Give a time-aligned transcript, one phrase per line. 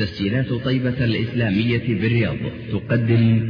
[0.00, 2.36] تسجيلات طيبة الإسلامية بالرياض.
[2.72, 3.48] تقدم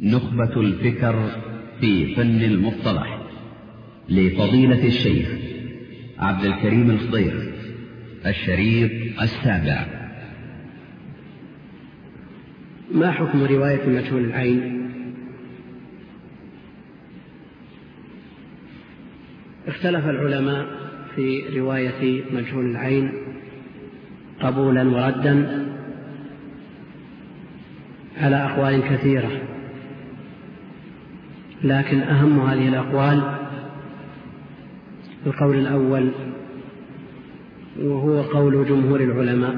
[0.00, 1.30] نخبة الفكر
[1.80, 3.22] في فن المصطلح
[4.08, 5.28] لفضيلة الشيخ
[6.18, 7.52] عبد الكريم الخضير
[8.26, 9.86] الشريط السابع.
[12.94, 14.88] ما حكم رواية مجهول العين؟
[19.66, 20.66] اختلف العلماء
[21.14, 23.27] في رواية مجهول العين
[24.40, 25.64] قبولا وردا
[28.16, 29.30] على أقوال كثيرة.
[31.64, 33.22] لكن أهم هذه الأقوال
[35.26, 36.10] القول الأول
[37.80, 39.56] وهو قول جمهور العلماء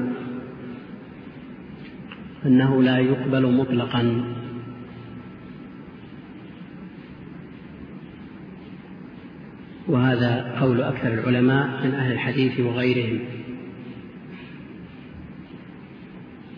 [2.45, 4.23] أنه لا يقبل مطلقا.
[9.87, 13.19] وهذا قول أكثر العلماء من أهل الحديث وغيرهم.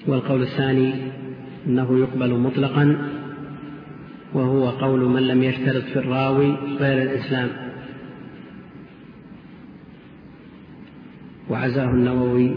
[0.07, 0.93] والقول الثاني
[1.67, 3.09] أنه يقبل مطلقا
[4.33, 7.49] وهو قول من لم يشترط في الراوي غير الإسلام.
[11.49, 12.51] وعزاه النووي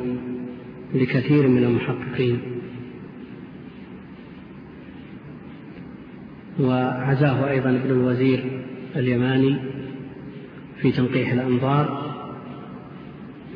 [0.95, 2.39] لكثير من المحققين.
[6.61, 8.45] وعزاه أيضا ابن الوزير
[8.97, 9.57] اليماني
[10.81, 12.15] في تنقيح الأنظار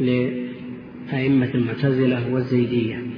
[0.01, 3.10] لأئمة المعتزلة والزيدية.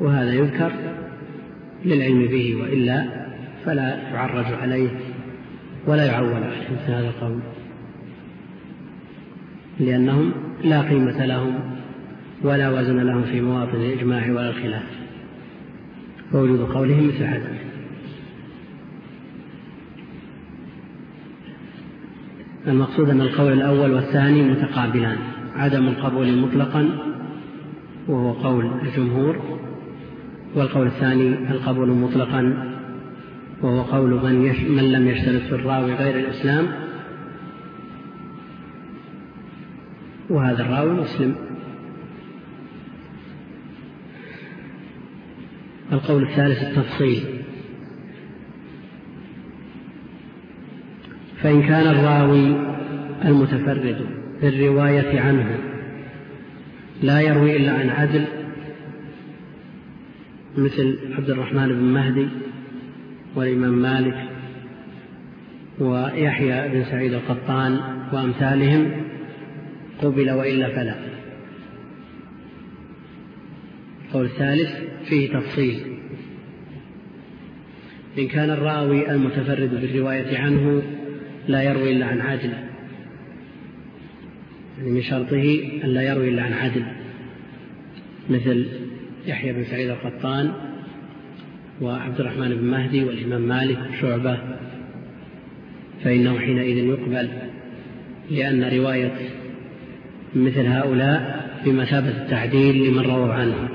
[0.00, 0.72] وهذا يذكر
[1.84, 3.06] للعلم به وإلا
[3.64, 4.88] فلا يعرج عليه
[5.86, 7.38] ولا يعول عليه مثل هذا القول.
[9.80, 10.32] لأنهم
[10.64, 11.54] لا قيمة لهم
[12.42, 14.82] ولا وزن لهم في مواطن الإجماع ولا الخلاف.
[16.32, 17.54] فوجود قولهم مثل هذا.
[22.66, 25.18] المقصود أن القول الأول والثاني متقابلان.
[25.56, 26.88] عدم القبول مطلقا
[28.08, 29.59] وهو قول الجمهور
[30.54, 32.70] والقول الثاني القبول مطلقا
[33.62, 36.66] وهو قول من, يش من لم يشترط في الراوي غير الإسلام.
[40.30, 41.34] وهذا الراوي مسلم.
[45.92, 47.24] القول الثالث التفصيل.
[51.42, 52.56] فإن كان الراوي
[53.24, 54.06] المتفرد
[54.42, 55.58] بالرواية عنه
[57.02, 58.39] لا يروي إلا عن عدل
[60.56, 62.28] مثل عبد الرحمن بن مهدي
[63.34, 64.28] والإمام مالك
[65.78, 67.80] ويحيى بن سعيد القطان
[68.12, 68.92] وأمثالهم
[70.02, 70.94] قبل وإلا فلا.
[74.06, 74.70] القول الثالث
[75.08, 75.80] فيه تفصيل.
[78.18, 80.82] إن كان الراوي المتفرد بالرواية عنه
[81.48, 82.52] لا يروي إلا عن عدل.
[84.78, 86.84] يعني من شرطه أن لا يروي إلا عن عدل.
[88.30, 88.79] مثل
[89.26, 90.52] يحيى بن سعيد القطان
[91.80, 94.38] وعبد الرحمن بن مهدي والإمام مالك وشعبة
[96.04, 97.28] فإنه حينئذ يقبل
[98.30, 99.12] لأن رواية
[100.34, 103.68] مثل هؤلاء بمثابة التعديل لمن رووا عنه.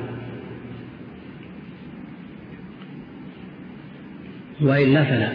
[4.62, 5.32] وإلا فلا.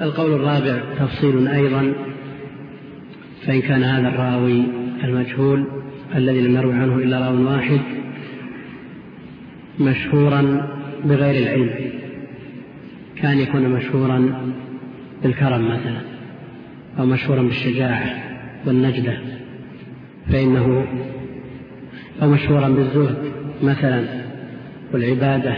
[0.00, 1.92] القول الرابع تفصيل أيضا
[3.46, 4.62] فإن كان هذا الراوي
[5.04, 5.75] المجهول
[6.14, 7.80] الذي لم يروي عنه إلا راو واحد
[9.80, 10.68] مشهورا
[11.04, 11.70] بغير العلم.
[13.16, 14.34] كان يكون مشهورا
[15.22, 16.00] بالكرم مثلا
[16.98, 18.04] أو مشهورا بالشجاعة
[18.66, 19.18] والنجدة
[20.32, 20.86] فإنه
[22.22, 23.16] أو مشهورا بالزهد
[23.62, 24.04] مثلا
[24.92, 25.56] والعبادة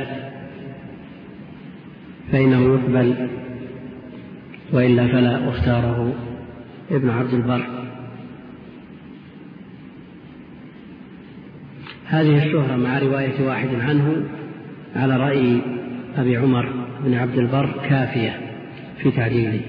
[2.33, 3.15] فإنه يقبل
[4.73, 6.15] وإلا فلا واختاره
[6.91, 7.78] ابن عبد البر.
[12.09, 14.23] هذه الشهرة مع رواية واحد عنه
[14.97, 15.61] على رأي
[16.17, 16.73] أبي عمر
[17.05, 18.41] بن عبد البر كافية
[18.99, 19.61] في تعديله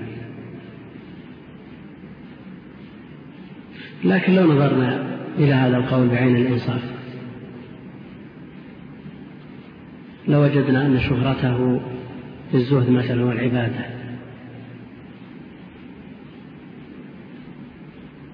[4.03, 6.81] لكن لو نظرنا إلى هذا القول بعين الإنصاف
[10.28, 11.81] لوجدنا أن شهرته
[12.53, 13.85] بالزهد مثلا والعبادة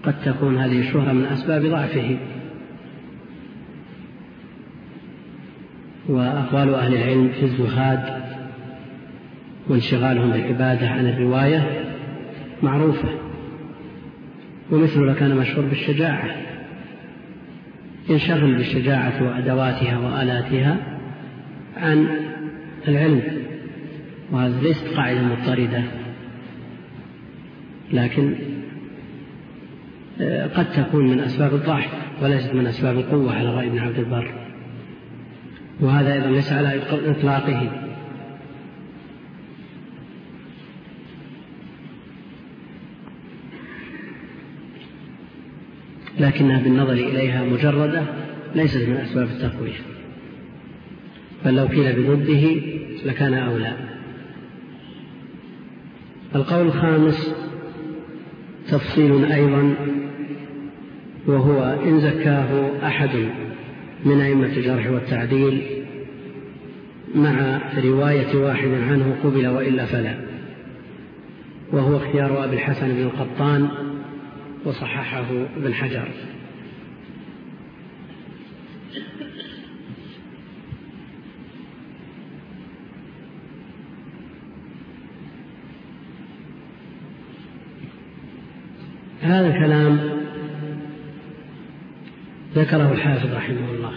[0.03, 2.17] قد تكون هذه الشهرة من أسباب ضعفه.
[6.07, 8.23] وأقوال أهل العلم في الزهاد
[9.69, 11.85] وانشغالهم بالعبادة عن الرواية
[12.63, 13.09] معروفة.
[14.71, 16.29] ومثل كان مشهور بالشجاعة
[18.09, 20.77] ينشغل بالشجاعة وأدواتها وآلاتها
[21.77, 22.07] عن
[22.87, 23.21] العلم
[24.31, 25.83] وهذا ليست قاعدة مضطردة
[27.93, 28.35] لكن
[30.21, 31.89] آه، قد تكون من أسباب الضعف
[32.21, 34.44] وليست من أسباب القوة على رأي ابن عبد البر.
[35.81, 37.71] وهذا أيضا ليس على إطلاقه.
[46.19, 48.03] لكنها بالنظر إليها مجردة
[48.55, 49.79] ليست من أسباب التقوية.
[51.45, 52.61] بل لو قيل بضده
[53.05, 53.73] لكان أولى.
[56.35, 57.35] القول الخامس
[58.67, 59.75] تفصيل أيضا
[61.27, 63.29] وهو إن زكاه أحد.
[64.05, 65.61] من أئمة الجرح والتعديل
[67.15, 70.17] مع رواية واحد عنه قبل وإلا فلا
[71.71, 73.69] وهو اختيار أبي الحسن بن القطان
[74.65, 75.25] وصححه
[75.57, 76.07] ابن حجر.
[89.21, 90.14] هذا الكلام
[92.55, 93.91] ذكره الحافظ رحمه الله.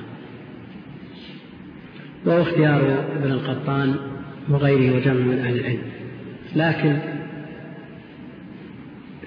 [2.26, 3.96] وهو اختيار ابن القطان
[4.48, 5.82] وغيره وجمع من أهل العلم.
[6.56, 6.98] لكن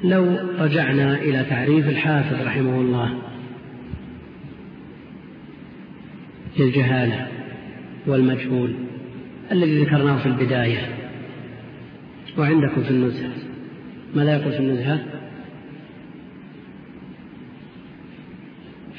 [0.03, 3.21] لو رجعنا إلى تعريف الحافظ رحمه الله
[6.59, 7.27] للجهالة
[8.07, 8.73] والمجهول
[9.51, 10.95] الذي ذكرناه في البداية.
[12.37, 13.31] وعندكم في النزهة.
[14.15, 14.99] ماذا يقول في النزهة؟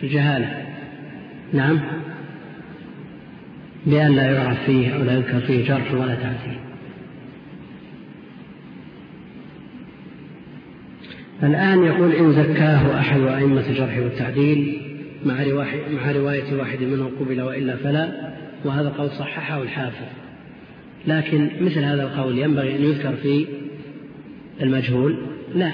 [0.02, 0.66] الجهالة
[1.52, 1.81] نعم.
[3.87, 6.58] بأن لا يعرف فيه أو لا يذكر فيه جرح ولا تعديل.
[11.43, 14.81] الآن يقول إن زكاه أحد أئمة الجرح والتعديل
[15.25, 15.34] مع,
[15.90, 18.32] مع رواية واحد منهم قبل وإلا فلا
[18.64, 20.06] وهذا القول صححه الحافظ.
[21.06, 23.46] لكن مثل هذا القول ينبغي أن يذكر في
[24.62, 25.19] المجهول؟
[25.55, 25.72] لا.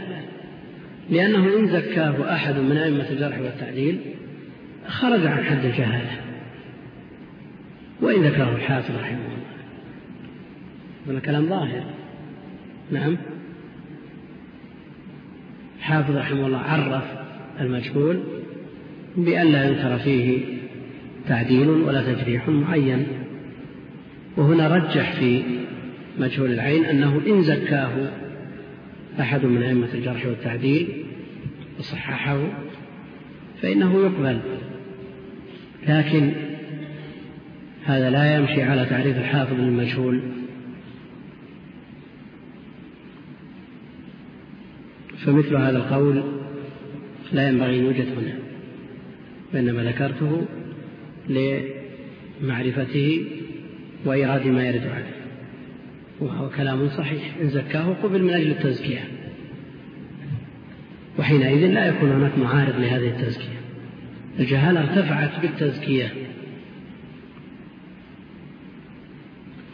[1.11, 3.99] لأنه إن زكاه أحد من أئمة الجرح والتعديل
[4.89, 6.11] خرج عن حد الجهالة.
[8.01, 9.39] وإن ذكره الحافظ رحمه الله.
[11.09, 11.85] هذا كلام ظاهر.
[12.93, 13.17] نعم.
[15.81, 17.05] حافظ رحمه الله عرف
[17.61, 18.21] المجهول
[19.17, 20.41] بأن لا ينكر فيه
[21.29, 23.07] تعديل ولا تجريح معين.
[24.37, 25.43] وهنا رجح في
[26.19, 28.11] مجهول العين أنه إن زكاه
[29.21, 31.05] أحد من أئمة الجرح والتعديل
[31.79, 32.39] وصححه
[33.63, 34.41] فإنه يقبل.
[35.89, 36.33] لكن
[37.85, 40.21] هذا لا يمشي على تعريف الحافظ للمجهول
[45.25, 46.23] فمثل هذا القول
[47.33, 48.39] لا ينبغي أن يوجد هنا
[49.55, 50.47] وإنما ذكرته
[51.29, 53.25] لمعرفته
[54.05, 55.19] وإيراد ما يرد عليه
[56.21, 59.05] وهو كلام صحيح إن زكاه قبل من أجل التزكية
[61.19, 63.58] وحينئذ لا يكون هناك معارض لهذه التزكية.
[64.39, 66.13] الجهالة ارتفعت بالتزكية.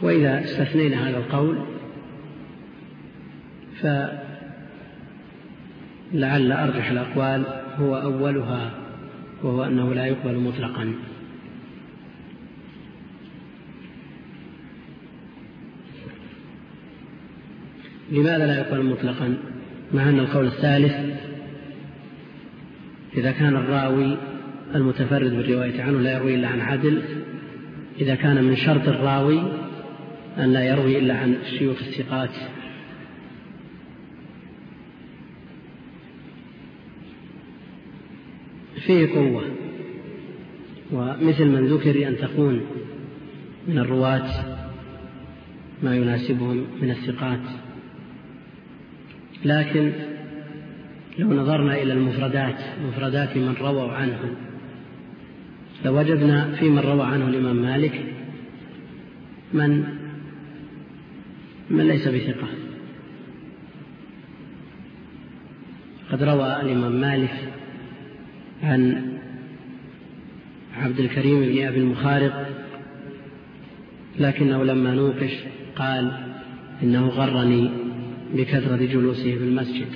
[0.01, 1.57] وإذا استثنينا هذا القول
[3.81, 4.21] فلعل
[6.51, 7.43] أرجح الأقوال
[7.77, 8.71] هو أولها
[9.43, 10.93] وهو أنه لا يقبل مطلقا.
[18.11, 19.37] لماذا لا يقبل مطلقا؟
[19.93, 20.95] مع أن القول الثالث
[23.17, 24.17] إذا كان الراوي
[24.75, 27.01] المتفرد بالرواية عنه لا يروي إلا عن عدل.
[28.01, 29.41] إذا كان من شرط الراوي
[30.37, 32.29] أن لا يروي إلا عن شيوخ الثقات.
[38.85, 39.43] فيه قوة
[40.91, 42.61] ومثل من ذكر أن تكون
[43.67, 44.29] من الرواة
[45.83, 47.39] ما يناسبهم من الثقات.
[49.45, 49.91] لكن
[51.19, 54.35] لو نظرنا إلى المفردات مفردات من رووا عنه
[55.85, 58.05] لوجدنا في من روى عنه الإمام مالك
[59.53, 59.83] من
[61.69, 62.47] من ليس بثقة.
[66.11, 67.33] قد روى الإمام مالك
[68.63, 69.11] عن
[70.77, 72.47] عبد الكريم بن أبي المخارق
[74.19, 75.33] لكنه لما نوقش
[75.75, 76.11] قال
[76.83, 77.69] إنه غرني
[78.33, 79.87] بكثرة جلوسه في المسجد.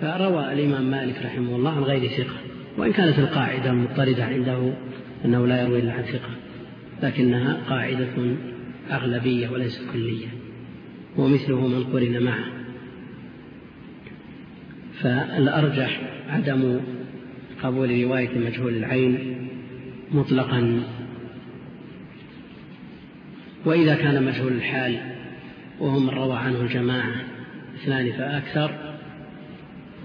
[0.00, 2.47] فروى الإمام مالك رحمه الله عن غير ثقة.
[2.78, 4.72] وإن كانت القاعدة مضطردة عنده
[5.24, 6.30] أنه لا يروي إلا عن ثقة
[7.02, 8.36] لكنها قاعدة
[8.90, 10.26] أغلبية وليست كلية
[11.16, 12.44] ومثله من قرن معه.
[15.00, 16.80] فالأرجح عدم
[17.62, 19.38] قبول رواية مجهول العين
[20.12, 20.82] مطلقا.
[23.64, 24.98] وإذا كان مجهول الحال
[25.80, 27.14] وهو من روى عنه الجماعة
[27.82, 28.70] اثنان فأكثر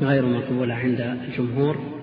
[0.01, 2.02] غير مقبولة عند الجمهور.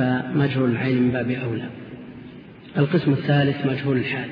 [0.00, 1.68] فمجهول العين من باب أولى.
[2.76, 4.28] القسم الثالث مجهول الحال.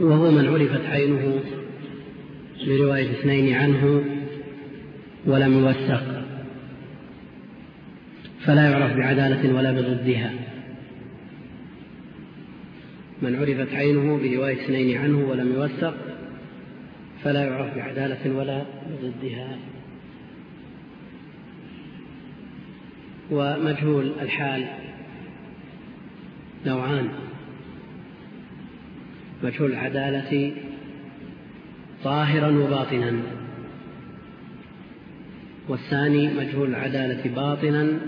[0.00, 1.40] وهو من عرفت عينه
[2.66, 4.04] برواية اثنين عنه
[5.26, 6.24] ولم يوثق.
[8.44, 10.32] فلا يعرف بعدالة ولا بضدها.
[13.22, 16.09] من عرفت عينه برواية اثنين عنه ولم يوثق
[17.24, 18.64] فلا يعرف بعدالة ولا
[19.02, 19.58] بضدها
[23.30, 24.66] ومجهول الحال
[26.66, 27.08] نوعان.
[29.42, 30.52] مجهول العدالة
[32.04, 33.12] ظاهرا وباطنا.
[35.68, 37.98] والثاني مجهول العدالة باطنا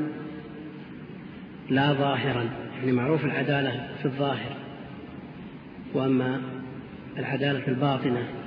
[1.71, 2.49] لا ظاهرا.
[2.79, 4.57] يعني معروف العدالة في الظاهر.
[5.95, 6.41] وأما
[7.19, 8.42] العدالة الباطنة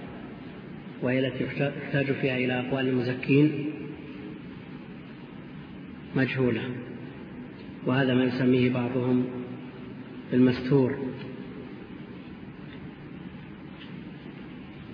[1.01, 3.71] وهي التي يحتاج فيها إلى أقوال المزكين
[6.15, 6.61] مجهولة.
[7.85, 9.25] وهذا ما يسميه بعضهم
[10.33, 10.95] المستور.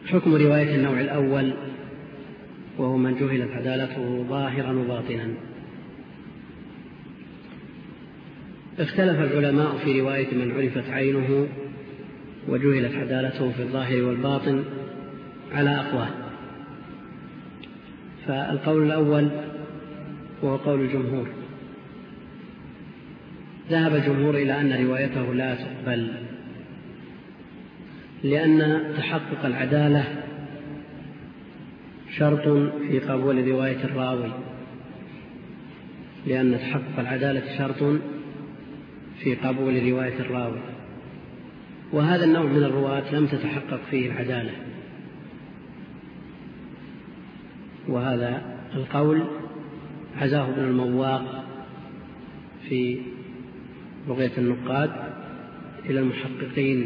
[0.05, 1.53] حكم رواية النوع الأول
[2.77, 5.27] وهو من جهلت عدالته ظاهرا وباطنا.
[8.79, 11.47] اختلف العلماء في رواية من عرفت عينه
[12.47, 14.63] وجهلت عدالته في الظاهر والباطن.
[15.51, 16.09] على أقوال.
[18.27, 19.29] فالقول الأول
[20.41, 21.27] وهو قول الجمهور.
[23.69, 26.11] ذهب الجمهور إلى أن روايته لا تقبل
[28.23, 30.03] لأن تحقق العدالة
[32.17, 34.31] شرط في قبول رواية الراوي
[36.27, 37.99] لأن تحقق العدالة شرط
[39.19, 40.59] في قبول رواية الراوي.
[41.93, 44.51] وهذا النوع من الرواة لم تتحقق فيه العدالة.
[47.91, 48.41] وهذا
[48.75, 49.23] القول
[50.17, 51.45] عزاه ابن المواق
[52.69, 52.97] في
[54.07, 54.91] بغية النقاد
[55.85, 56.85] إلى المحققين.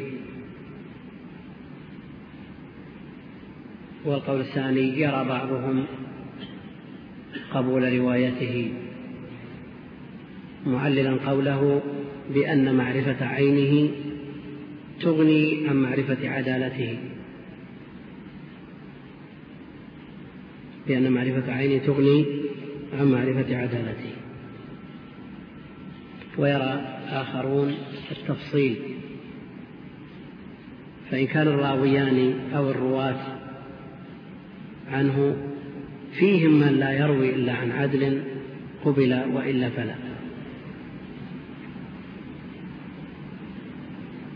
[4.06, 5.86] والقول الثاني يرى بعضهم
[7.54, 8.74] قبول روايته
[10.66, 11.82] معللا قوله
[12.34, 13.90] بأن معرفة عينه
[15.02, 16.98] تغني عن معرفة عدالته.
[20.88, 22.26] بأن معرفة عينه تغني
[23.00, 24.12] عن معرفة عدالته
[26.38, 27.76] ويرى آخرون
[28.12, 28.76] التفصيل.
[31.12, 33.38] فإن كان الراويان أو الرواة
[34.92, 35.38] عنه
[36.20, 38.22] فيهم من لا يروي إلا عن عدل
[38.86, 39.96] قبل وإلا فلا.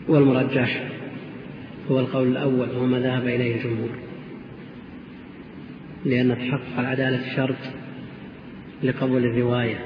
[0.08, 0.90] والمرجح
[1.90, 4.09] هو القول الأول وهو ما ذهب إليه الجمهور.
[6.04, 7.56] لأن تحقق العدالة شرط
[8.82, 9.78] لقبول الرواية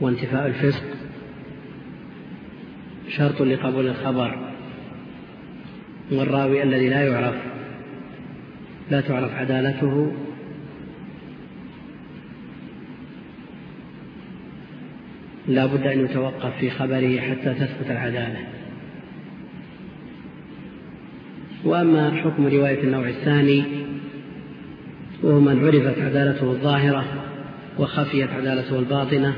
[0.00, 0.84] وانتفاء الفسق
[3.08, 4.38] شرط لقبول الخبر
[6.12, 7.34] والراوي الذي لا يعرف
[8.90, 10.12] لا تعرف عدالته
[15.48, 18.38] لا بد أن يتوقف في خبره حتى تثبت العدالة.
[21.64, 23.64] وأما حكم رواية النوع الثاني
[25.22, 27.04] وهو من عرفت عدالته الظاهرة
[27.78, 29.36] وخفيت عدالته الباطنة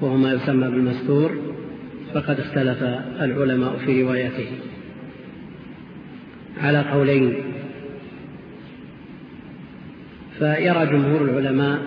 [0.00, 1.54] وهو ما يسمى بالمستور
[2.14, 2.82] فقد اختلف
[3.20, 4.46] العلماء في روايته.
[6.62, 7.34] على قولين.
[10.38, 11.78] فيرى جمهور العلماء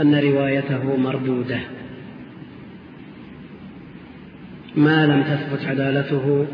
[0.00, 1.60] أن روايته مردودة.
[4.76, 6.46] ما لم تثبت عدالته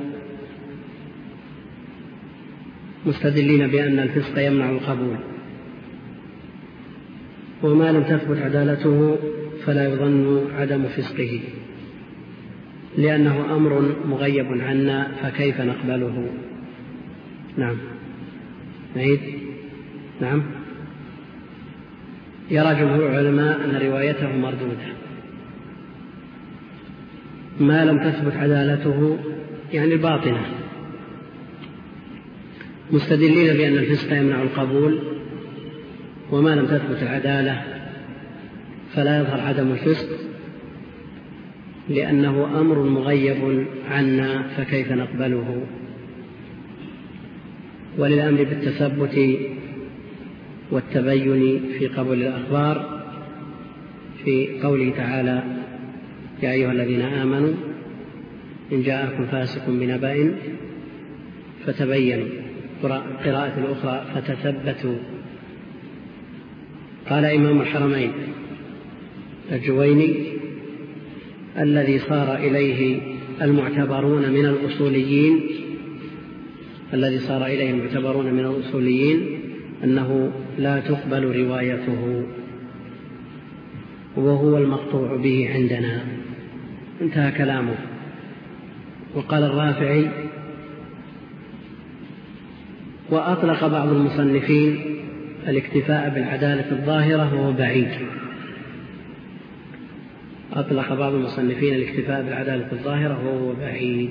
[3.06, 5.16] مستدلين بأن الفسق يمنع القبول.
[7.62, 9.18] وما لم تثبت عدالته
[9.66, 11.40] فلا يظن عدم فسقه
[12.98, 16.26] لأنه أمر مغيب عنا فكيف نقبله؟
[17.56, 17.76] نعم.
[18.96, 19.20] نعيد.
[20.20, 20.42] نعم.
[22.50, 24.92] يرى جمهور العلماء أن روايته مردودة.
[27.60, 29.18] ما لم تثبت عدالته
[29.72, 30.61] يعني الباطنة
[32.92, 34.98] مستدلين بأن الفسق يمنع القبول
[36.30, 37.62] وما لم تثبت العدالة
[38.94, 40.08] فلا يظهر عدم الفسق
[41.88, 45.62] لأنه أمر مغيب عنا فكيف نقبله؟
[47.98, 49.38] وللأمر بالتثبت
[50.70, 53.02] والتبين في قبول الأخبار
[54.24, 55.42] في قوله تعالى
[56.42, 57.54] يا أيها الذين آمنوا
[58.72, 60.34] إن جاءكم فاسق بنبأ
[61.66, 62.41] فتبينوا.
[63.24, 64.96] قراءة الأخرى فتثبتوا.
[67.10, 68.12] قال إمام الحرمين
[69.52, 70.14] الجويني
[71.58, 73.00] الذي صار إليه
[73.42, 75.40] المعتبرون من الأصوليين
[76.94, 79.40] الذي صار إليه المعتبرون من الأصوليين
[79.84, 82.24] أنه لا تقبل روايته
[84.16, 86.04] وهو المقطوع به عندنا.
[87.00, 87.76] انتهى كلامه.
[89.14, 90.08] وقال الرافعي
[93.12, 94.80] وأطلق بعض المصنفين
[95.48, 97.88] الاكتفاء بالعدالة الظاهرة وهو بعيد.
[100.52, 104.10] أطلق بعض المصنفين الاكتفاء بالعدالة الظاهرة وهو بعيد.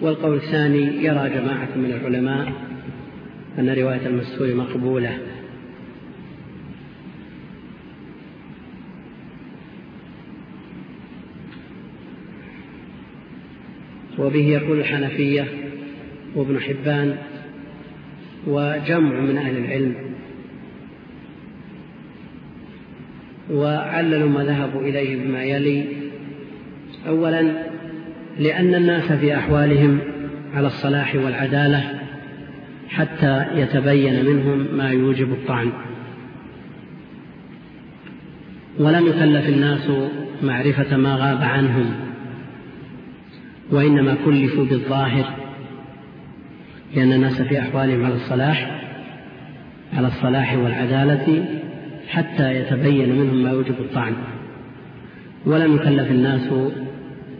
[0.00, 2.52] والقول الثاني يرى جماعة من العلماء
[3.58, 5.18] أن رواية المستور مقبولة.
[14.20, 15.44] وبه يقول الحنفية
[16.34, 17.16] وابن حبان
[18.46, 19.94] وجمع من أهل العلم
[23.50, 25.84] وعللوا ما ذهبوا إليه بما يلي.
[27.08, 27.52] أولا
[28.38, 29.98] لأن الناس في أحوالهم
[30.54, 32.00] على الصلاح والعدالة
[32.88, 35.72] حتى يتبين منهم ما يوجب الطعن.
[38.78, 39.90] ولم يكلف الناس
[40.42, 42.09] معرفة ما غاب عنهم.
[43.70, 45.24] وإنما كلفوا بالظاهر
[46.94, 48.80] لأن الناس في أحوالهم على الصلاح
[49.92, 51.44] على الصلاح والعدالة
[52.08, 54.14] حتى يتبين منهم ما يوجب الطعن.
[55.46, 56.52] ولم يكلف الناس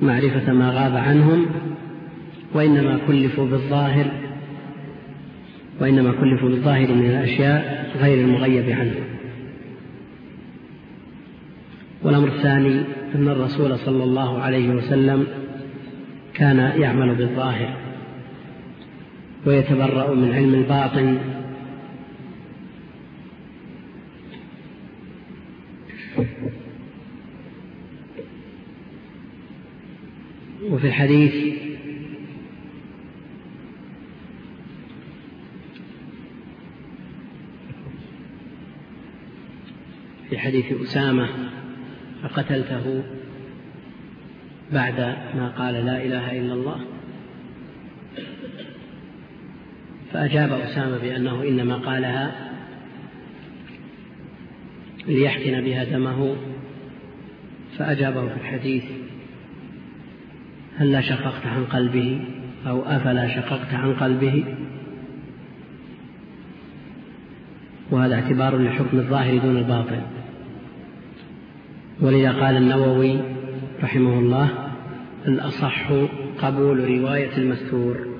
[0.02, 1.46] معرفة ما غاب عنهم
[2.54, 4.06] وإنما كلفوا بالظاهر
[5.80, 8.94] وإنما كلفوا بالظاهر من الأشياء غير المغيب عنه.
[12.02, 12.80] والأمر الثاني
[13.14, 15.26] أن الرسول صلى الله عليه وسلم
[16.40, 17.76] كان يعمل بالظاهر
[19.46, 21.18] ويتبرأ من علم الباطن.
[30.70, 31.34] وفي الحديث
[40.30, 41.28] في حديث أسامة
[42.22, 43.02] فقتلته
[44.72, 45.00] بعد
[45.36, 46.80] ما قال لا إله إلا الله.
[50.12, 52.50] فأجاب أسامة بأنه إنما قالها
[55.06, 56.36] ليحقن بها دمه.
[57.78, 58.84] فأجابه في الحديث
[60.78, 62.24] هلا شققت عن قلبه
[62.66, 64.44] أو أفلا شققت عن قلبه؟
[67.90, 70.02] وهذا اعتبار لحكم الظاهر دون الباطن.
[72.00, 73.39] ولذا قال النووي
[73.82, 74.72] رحمه الله
[75.26, 75.92] الأصح
[76.38, 78.10] قبول رواية المستور.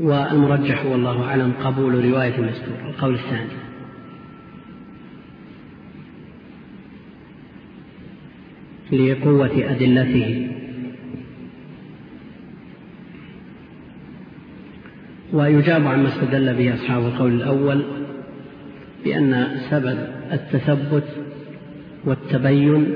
[0.00, 3.50] والمرجح والله أعلم قبول رواية المستور القول الثاني.
[8.92, 10.59] لقوة أدلته.
[15.32, 17.84] ويجاب عما استدل به أصحاب القول الأول
[19.04, 19.98] بأن سبب
[20.32, 21.04] التثبت
[22.04, 22.86] والتبين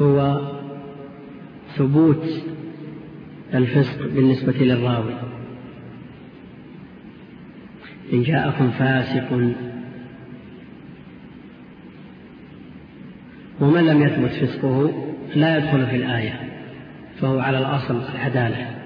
[0.00, 0.40] هو
[1.76, 2.24] ثبوت
[3.54, 5.14] الفسق بالنسبة للراوي.
[8.12, 9.32] إن جاءكم فاسق
[13.60, 14.92] ومن لم يثبت فسقه
[15.34, 16.40] لا يدخل في الآية
[17.20, 18.81] فهو على الأصل العدالة.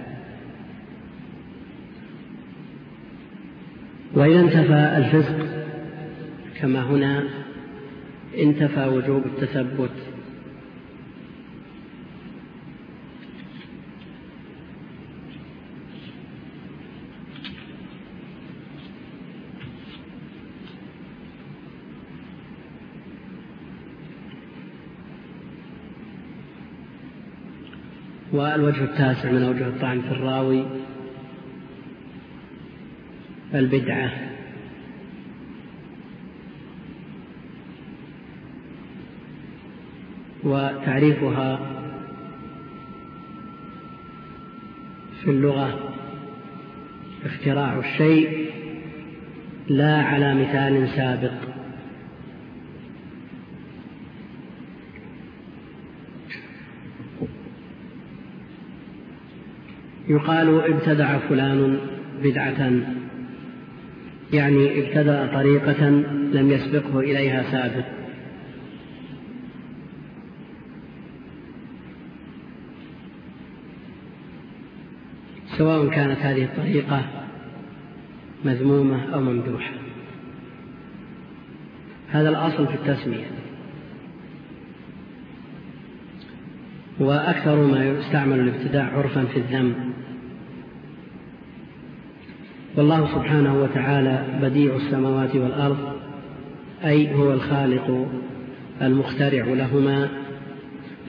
[4.17, 5.47] وإذا انتفى الفسق
[6.61, 7.25] كما هنا
[8.39, 9.91] انتفى وجوب التثبت.
[28.33, 30.65] والوجه التاسع من أوجه الطعن في الراوي
[33.55, 34.11] البدعة.
[40.45, 41.61] وتعريفها
[45.23, 45.95] في اللغة
[47.25, 48.51] اختراع الشيء
[49.69, 51.33] لا على مثال سابق.
[60.09, 61.79] يقال ابتدع فلان
[62.23, 62.96] بدعة.
[64.33, 65.89] يعني ابتدأ طريقة
[66.33, 67.85] لم يسبقه إليها سابق
[75.59, 77.05] سواء كانت هذه الطريقة
[78.45, 79.73] مذمومة أو ممدوحة.
[82.11, 83.25] هذا الأصل في التسمية.
[87.01, 89.75] وأكثر ما يستعمل الابتداع عرفا في الذم.
[92.77, 95.97] والله سبحانه وتعالى بديع السماوات والأرض
[96.85, 98.09] أي هو الخالق
[98.83, 100.09] المخترع لهما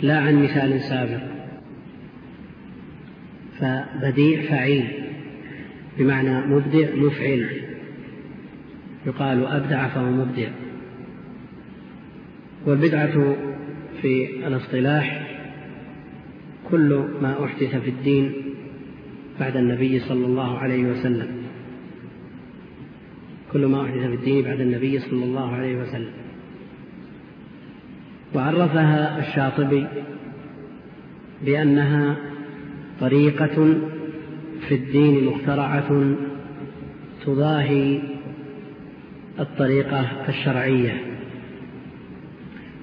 [0.01, 1.21] لا عن مثال سابق.
[3.59, 4.87] فبديع فعيل
[5.97, 7.49] بمعنى مبدع مفعل.
[9.05, 10.47] يقال أبدع فهو مبدع.
[12.65, 13.35] والبدعة
[14.01, 15.27] في الاصطلاح
[16.71, 18.31] كل ما أحدث في الدين
[19.39, 21.36] بعد النبي صلى الله عليه وسلم.
[23.57, 26.11] كل ما أحدث في الدين بعد النبي صلى الله عليه وسلم.
[28.35, 29.87] وعرفها الشاطبي
[31.45, 32.17] بأنها
[32.99, 33.77] طريقة
[34.67, 36.15] في الدين مخترعة
[37.25, 37.99] تضاهي
[39.39, 41.01] الطريقة الشرعية.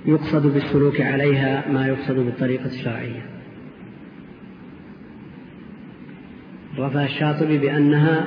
[0.07, 3.27] يقصد بالسلوك عليها ما يقصد بالطريقة الشرعية.
[6.79, 8.27] رفع الشاطبي بأنها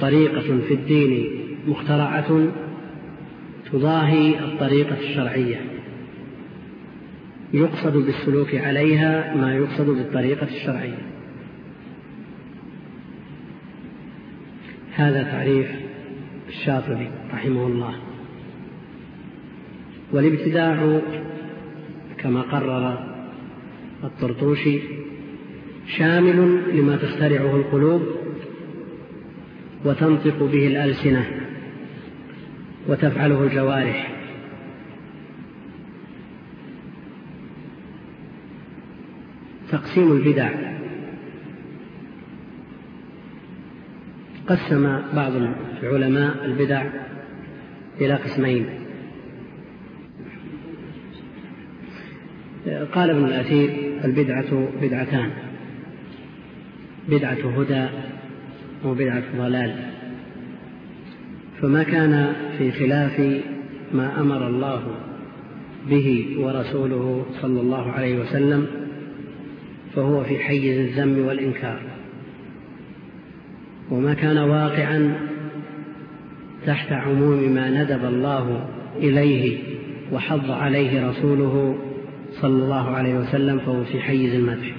[0.00, 2.48] طريقة في الدين مخترعة
[3.72, 5.60] تضاهي الطريقة الشرعية.
[7.52, 10.98] يقصد بالسلوك عليها ما يقصد بالطريقة الشرعية.
[14.94, 15.66] هذا تعريف
[16.48, 17.94] الشاطبي رحمه الله.
[20.12, 21.00] والابتداع
[22.18, 23.06] كما قرر
[24.04, 24.78] الطرطوشي
[25.98, 28.02] شامل لما تخترعه القلوب
[29.84, 31.39] وتنطق به الألسنة.
[32.90, 34.12] وتفعله الجوارح.
[39.70, 40.50] تقسيم البدع.
[44.46, 45.32] قسم بعض
[45.82, 46.86] العلماء البدع
[48.00, 48.66] إلى قسمين.
[52.92, 55.30] قال ابن الأثير البدعة بدعتان.
[57.08, 57.88] بدعة هدى
[58.84, 59.99] وبدعة ضلال.
[61.62, 63.20] فما كان في خلاف
[63.92, 64.82] ما أمر الله
[65.90, 68.66] به ورسوله صلى الله عليه وسلم
[69.94, 71.80] فهو في حيز الذم والإنكار.
[73.90, 75.28] وما كان واقعا
[76.66, 79.58] تحت عموم ما ندب الله إليه
[80.12, 81.78] وحض عليه رسوله
[82.32, 84.76] صلى الله عليه وسلم فهو في حيز المدح.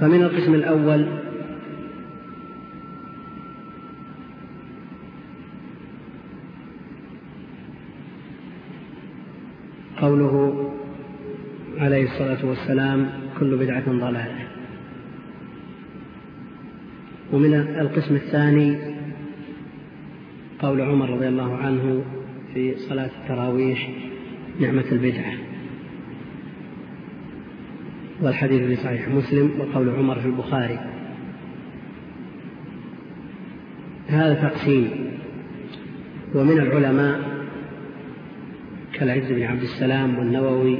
[0.00, 1.06] فمن القسم الأول
[10.06, 10.70] قوله
[11.78, 14.46] عليه الصلاة والسلام كل بدعة ضلالة.
[17.32, 18.76] ومن القسم الثاني
[20.58, 22.04] قول عمر رضي الله عنه
[22.54, 23.90] في صلاة التراويح
[24.60, 25.32] نعمة البدعة.
[28.22, 30.78] والحديث في صحيح مسلم وقول عمر في البخاري.
[34.08, 34.90] هذا تقسيم.
[36.34, 37.20] ومن العلماء
[38.98, 40.78] كالعز بن عبد السلام والنووي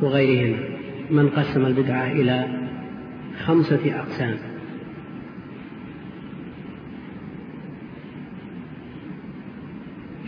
[0.00, 0.56] وغيرهم
[1.10, 2.46] من قسم البدعة إلى
[3.44, 4.36] خمسة أقسام.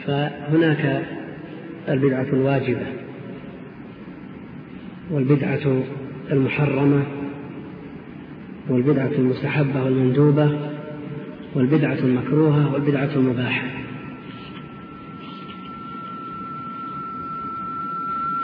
[0.07, 1.03] فهناك
[1.89, 2.87] البدعة الواجبة
[5.11, 5.83] والبدعة
[6.31, 7.03] المحرمة
[8.69, 10.59] والبدعة المستحبة والمندوبة
[11.55, 13.81] والبدعة المكروهة والبدعة المباحة.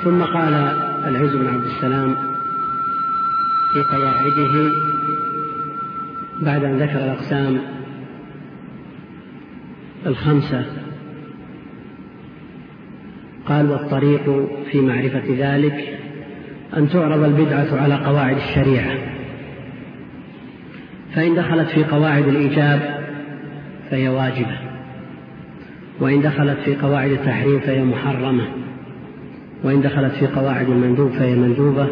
[0.07, 0.55] ثم قال
[1.07, 2.15] العز بن عبد السلام
[3.73, 4.73] في قواعده
[6.43, 7.59] بعد أن ذكر الأقسام
[10.07, 10.65] الخمسة.
[13.47, 15.99] قال والطريق في معرفة ذلك
[16.77, 18.99] أن تعرض البدعة على قواعد الشريعة.
[21.15, 23.05] فإن دخلت في قواعد الإيجاب
[23.91, 24.59] فهي واجبة
[26.01, 28.66] وإن دخلت في قواعد التحريم فهي محرمة.
[29.65, 31.89] وإن دخلت في قواعد المندوب فهي مندوبة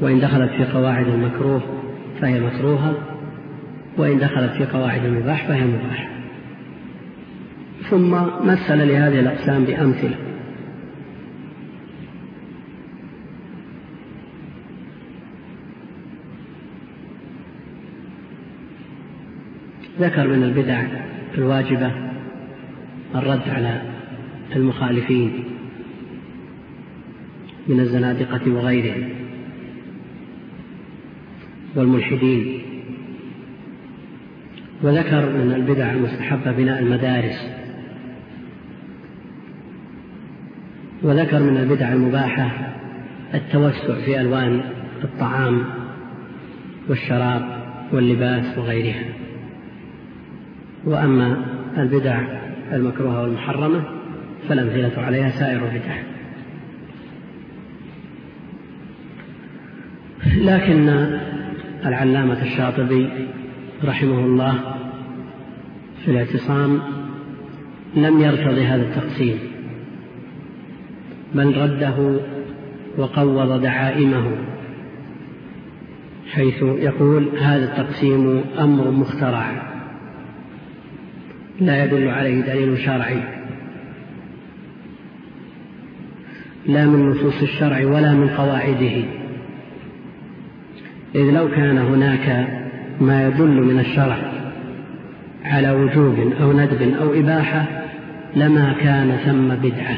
[0.00, 1.62] وإن دخلت في قواعد المكروه
[2.20, 2.94] فهي مكروهة
[3.98, 6.16] وإن دخلت في قواعد المباح فهي مباحة
[7.90, 8.10] ثم
[8.44, 10.16] مثل لهذه الأقسام بأمثلة.
[20.00, 20.82] ذكر من البدع
[21.34, 21.92] الواجبة
[23.14, 23.82] الرد على
[24.56, 25.55] المخالفين.
[27.68, 29.08] من الزنادقة وغيرهم.
[31.76, 32.62] والملحدين.
[34.82, 37.50] وذكر من البدع المستحبة بناء المدارس.
[41.02, 42.74] وذكر من البدع المباحة
[43.34, 44.60] التوسع في ألوان
[45.04, 45.64] الطعام
[46.88, 49.04] والشراب واللباس وغيرها.
[50.84, 51.44] وأما
[51.78, 52.20] البدع
[52.72, 53.84] المكروهة والمحرمة
[54.48, 56.15] فالأمثلة عليها سائر البدع.
[60.46, 60.88] لكن
[61.86, 63.08] العلامة الشاطبي
[63.84, 64.58] رحمه الله
[66.04, 66.80] في الاعتصام
[67.96, 69.38] لم يرتضي هذا التقسيم
[71.34, 72.20] بل رده
[72.98, 74.36] وقوض دعائمه
[76.32, 79.62] حيث يقول هذا التقسيم أمر مخترع
[81.60, 83.22] لا يدل عليه دليل شرعي
[86.66, 89.25] لا من نصوص الشرع ولا من قواعده.
[91.16, 92.48] إذ لو كان هناك
[93.00, 94.32] ما يدل من الشرع
[95.44, 97.64] على وجوب أو ندب أو إباحة
[98.36, 99.96] لما كان ثم بدعة.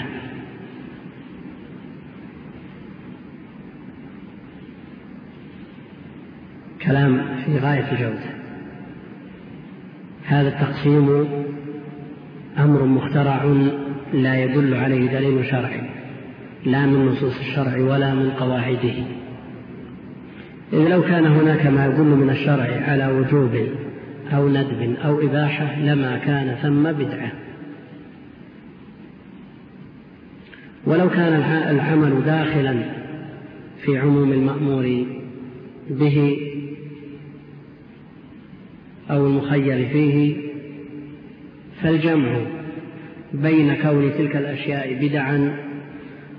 [6.83, 8.39] كلام في غاية الجودة
[10.25, 11.29] هذا التقسيم
[12.59, 13.45] أمر مخترع
[14.13, 15.81] لا يدل عليه دليل شرعي
[16.67, 19.18] لا من نصوص الشرع ولا من قواعده.
[20.73, 23.69] إذ لو كان هناك ما يدل من الشرع على وجوب
[24.33, 27.33] أو ندب أو إباحة لما كان ثم بدعة.
[30.87, 31.35] ولو كان
[31.71, 32.75] العمل داخلا
[33.85, 35.07] في عموم المأمور
[35.91, 36.39] به
[39.11, 40.37] أو المخير فيه
[41.83, 42.41] فالجمع
[43.35, 45.57] بين كون تلك الأشياء بدعا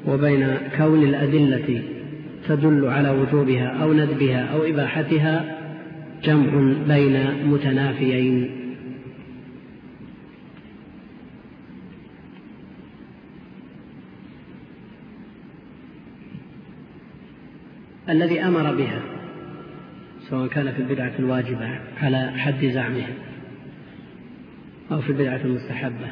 [0.07, 1.83] وبين كون الأدلة
[2.47, 5.57] تدل على وجوبها أو ندبها أو إباحتها
[6.23, 8.59] جمع بين متنافيين.
[18.09, 19.01] الذي أمر بها
[20.29, 23.13] سواء كان في البدعة الواجبة على حد زعمهم
[24.91, 26.07] أو في البدعة المستحبة.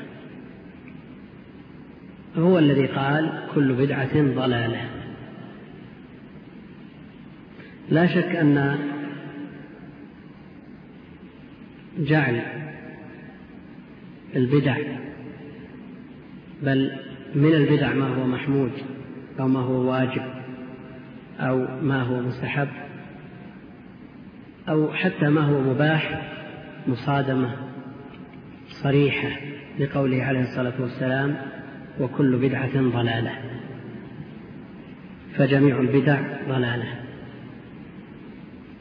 [2.37, 4.96] هو الذي قال كل بدعة ضلالة.
[7.89, 8.77] لا شك أن
[11.99, 12.41] جعل
[14.35, 14.77] البدع
[16.63, 16.91] بل
[17.35, 18.71] من البدع ما هو محمود
[19.39, 20.21] أو ما هو واجب
[21.39, 22.67] أو ما هو مستحب
[24.69, 26.21] أو حتى ما هو مباح
[26.87, 27.55] مصادمة
[28.67, 29.29] صريحة
[29.79, 31.35] لقوله عليه الصلاة والسلام
[31.99, 33.31] وكل بدعة ضلالة.
[35.37, 37.06] فجميع البدع ضلالة.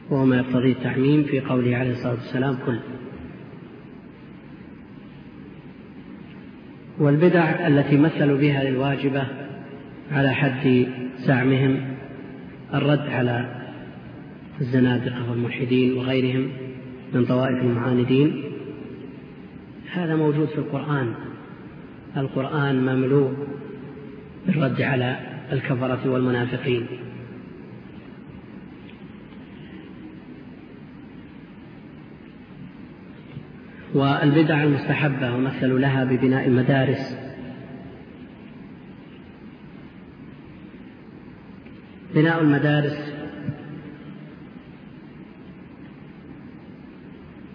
[0.09, 2.79] وهو ما يقتضي التعميم في قوله عليه الصلاة والسلام كل.
[6.99, 9.23] والبدع التي مثلوا بها للواجبة
[10.11, 11.81] على حد زعمهم
[12.73, 13.63] الرد على
[14.61, 16.49] الزنادقة والملحدين وغيرهم
[17.13, 18.43] من طوائف المعاندين
[19.93, 21.13] هذا موجود في القرآن.
[22.17, 23.33] القرآن مملوء
[24.47, 25.19] بالرد على
[25.51, 26.87] الكفرة والمنافقين.
[33.97, 37.17] والبدع المستحبة ومثلوا لها ببناء المدارس.
[42.15, 43.13] بناء المدارس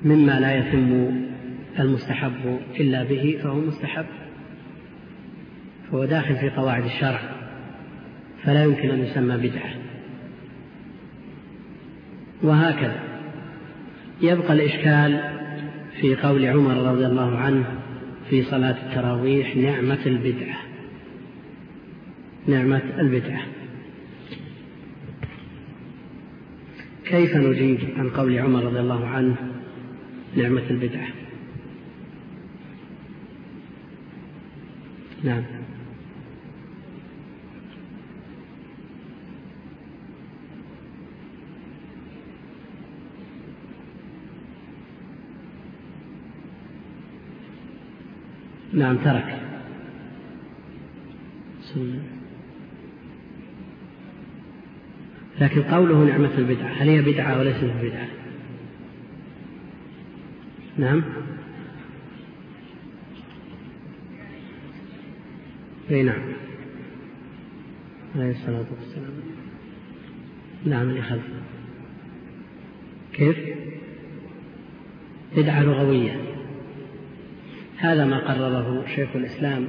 [0.05, 1.11] مما لا يتم
[1.79, 4.07] المستحب إلا به فهو مستحب
[5.91, 7.21] فهو داخل في قواعد الشرع
[8.45, 9.71] فلا يمكن أن يسمى بدعة.
[12.43, 13.01] وهكذا
[14.23, 15.32] يبقى الإشكال
[16.03, 17.65] في قول عمر رضي الله عنه
[18.31, 20.59] في صلاة التراويح نعمة البدعة.
[22.47, 23.43] نعمة البدعة.
[27.05, 29.37] كيف نجيب عن قول عمر رضي الله عنه
[30.37, 31.09] نعمة البدعة؟
[35.25, 35.43] نعم.
[48.83, 49.39] نعم ترك.
[55.41, 58.09] لكن قوله نعمة البدعة هل هي بدعة وليست بدعة؟
[60.79, 61.03] نعم.
[65.91, 66.23] أي نعم.
[68.17, 69.13] عليه الصلاة والسلام.
[70.65, 71.43] نعم اللي خلفه.
[73.13, 73.37] كيف؟
[75.37, 76.32] بدعة لغوية.
[77.83, 79.69] هذا ما قرره شيخ الإسلام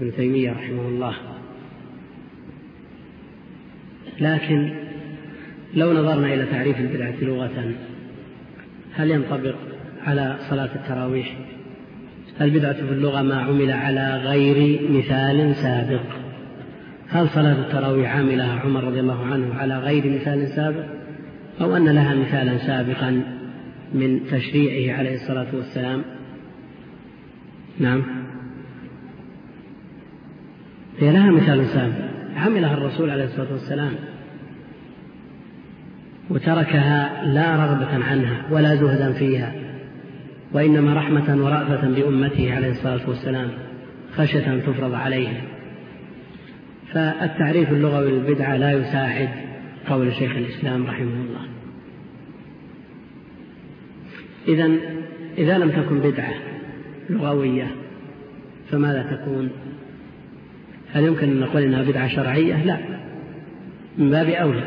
[0.00, 1.14] ابن تيمية رحمه الله.
[4.20, 4.70] لكن
[5.74, 7.74] لو نظرنا إلى تعريف البدعة لغة
[8.94, 9.54] هل ينطبق
[10.06, 11.36] على صلاة التراويح؟
[12.40, 16.02] البدعة في اللغة ما عمل على غير مثال سابق.
[17.08, 20.84] هل صلاة التراويح عملها عمر رضي الله عنه على غير مثال سابق؟
[21.60, 23.22] أو أن لها مثالا سابقا
[23.94, 26.15] من تشريعه عليه الصلاة والسلام؟
[27.78, 28.02] نعم.
[30.98, 33.92] هي لها مثال سابق عملها الرسول عليه الصلاة والسلام.
[36.30, 39.52] وتركها لا رغبة عنها ولا زهدا فيها
[40.52, 43.50] وإنما رحمة ورأفة بأمته عليه الصلاة والسلام
[44.16, 45.40] خشية أن تفرض عليهم
[46.92, 49.28] فالتعريف اللغوي للبدعة لا يساعد
[49.88, 51.46] قول شيخ الإسلام رحمه الله.
[54.48, 54.70] إذا
[55.38, 56.34] إذا لم تكن بدعة
[57.10, 57.74] لغوية
[58.70, 59.50] فماذا تكون؟
[60.92, 62.78] هل يمكن أن نقول إنها بدعة شرعية؟ لا
[63.98, 64.64] من باب أولى.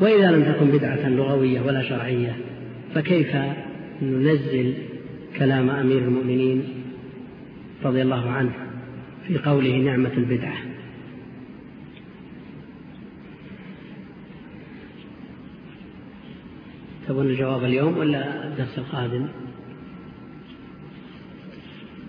[0.00, 2.36] وإذا لم تكن بدعة لغوية ولا شرعية
[2.94, 3.36] فكيف
[4.02, 4.74] ننزل
[5.38, 6.64] كلام أمير المؤمنين
[7.84, 8.52] رضي الله عنه
[9.26, 10.58] في قوله نعمة البدعة؟
[17.08, 19.26] تبون الجواب اليوم ولا الدرس القادم؟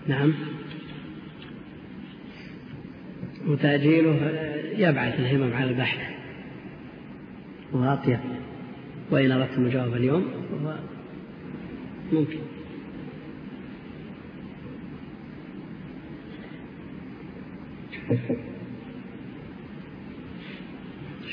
[0.10, 0.34] نعم.
[3.48, 4.16] وتأجيله
[4.78, 6.00] يبعث الهمم على البحث
[7.74, 8.20] وأطيب.
[9.12, 10.26] وإن أردتم الجواب اليوم
[10.64, 10.76] فهو
[12.14, 12.40] ممكن.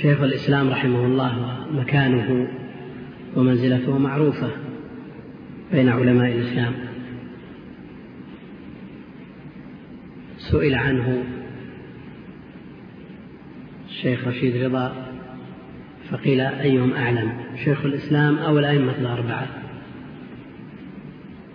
[0.02, 2.48] شيخ الإسلام رحمه الله مكانه
[3.36, 4.50] ومنزلته معروفة
[5.72, 6.85] بين علماء الإسلام.
[10.50, 11.24] سئل عنه.
[13.88, 15.06] الشيخ رشيد رضا
[16.10, 17.32] فقيل أيهم أعلم؟
[17.64, 19.46] شيخ الإسلام أو الأئمة الأربعة؟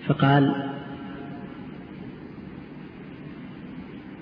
[0.08, 0.71] فقال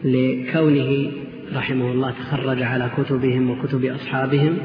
[0.04, 1.12] لكونه
[1.54, 4.58] رحمه الله تخرج على كتبهم وكتب أصحابهم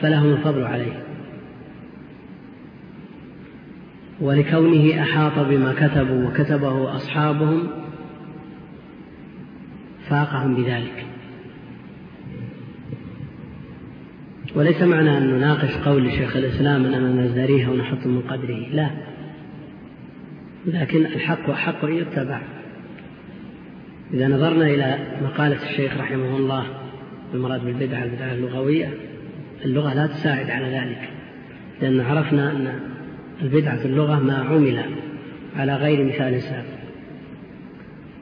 [0.00, 1.02] فلهم الفضل عليه.
[4.20, 7.85] ولكونه أحاط بما كتبوا وكتبه أصحابهم
[10.10, 11.06] فاقهم بذلك.
[14.54, 18.90] وليس معنى أن نناقش قول شيخ الإسلام أننا نزدريه ونحط من قدره لا.
[20.66, 22.40] لكن الحق أن يتبع.
[24.14, 26.66] إذا نظرنا إلى مقالة الشيخ رحمه الله
[27.34, 28.90] المراد بالبدعة البدعة اللغوية
[29.64, 31.08] اللغة لا تساعد على ذلك
[31.82, 32.80] لأن عرفنا أن
[33.42, 34.82] البدعة في اللغة ما عمل
[35.56, 36.75] على غير مثال سابق.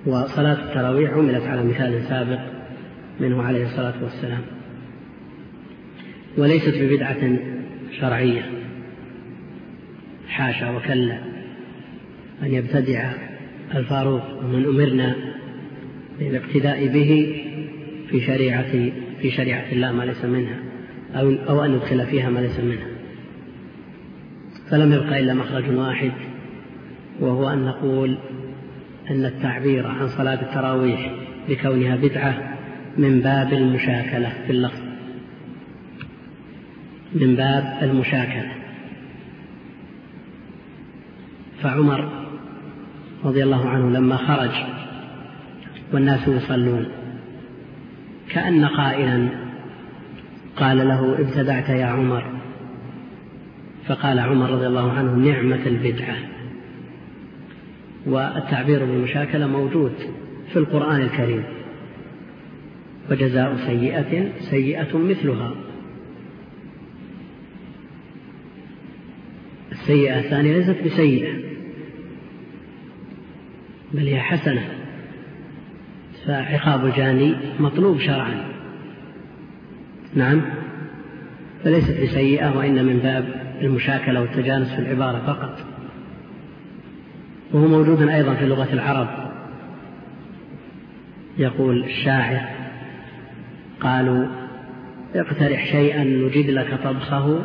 [0.07, 2.41] وصلاة التراويح عملت على مثال سابق
[3.21, 4.43] منه عليه الصلاة والسلام.
[6.39, 7.39] وليست ببدعة
[8.01, 8.43] شرعية.
[10.29, 11.19] حاشا وكلا
[12.43, 13.13] أن يبتدع
[13.75, 15.17] الفاروق ومن أمرنا
[16.19, 17.43] بالاقتداء به
[18.11, 18.91] في شريعة
[19.21, 20.59] في شريعة الله ما ليس منها
[21.15, 22.87] أو أو أن ندخل فيها ما ليس منها.
[24.71, 26.13] فلم يبق إلا مخرج واحد
[27.21, 28.19] وهو أن نقول
[29.11, 31.13] أن التعبير عن صلاة التراويح
[31.49, 32.57] بكونها بدعة
[32.99, 34.81] من باب المشاكلة في اللفظ.
[37.15, 38.53] من باب المشاكلة.
[41.63, 42.09] فعمر
[43.25, 44.51] رضي الله عنه لما خرج
[45.93, 46.87] والناس يصلون
[48.29, 49.29] كأن قائلا
[50.57, 52.25] قال له ابتدعت يا عمر.
[53.87, 56.34] فقال عمر رضي الله عنه نعمة البدعة.
[58.07, 59.93] والتعبير بالمشاكلة موجود
[60.53, 61.45] في القرآن الكريم.
[63.11, 65.55] وجزاء سيئة سيئة مثلها.
[69.73, 71.35] السيئة الثانية ليست بسيئة
[73.93, 74.69] بل هي حسنة.
[76.27, 78.45] فعقاب الجاني مطلوب شرعا.
[80.15, 80.43] نعم
[81.65, 83.25] فليست بسيئة وإن من باب
[83.61, 85.74] المشاكلة والتجانس في العبارة فقط.
[87.55, 89.09] وهو موجود أيضا في لغة العرب.
[91.39, 92.41] يقول الشاعر
[93.81, 94.27] قالوا
[95.15, 97.43] اقترح شيئا نجد لك طبخه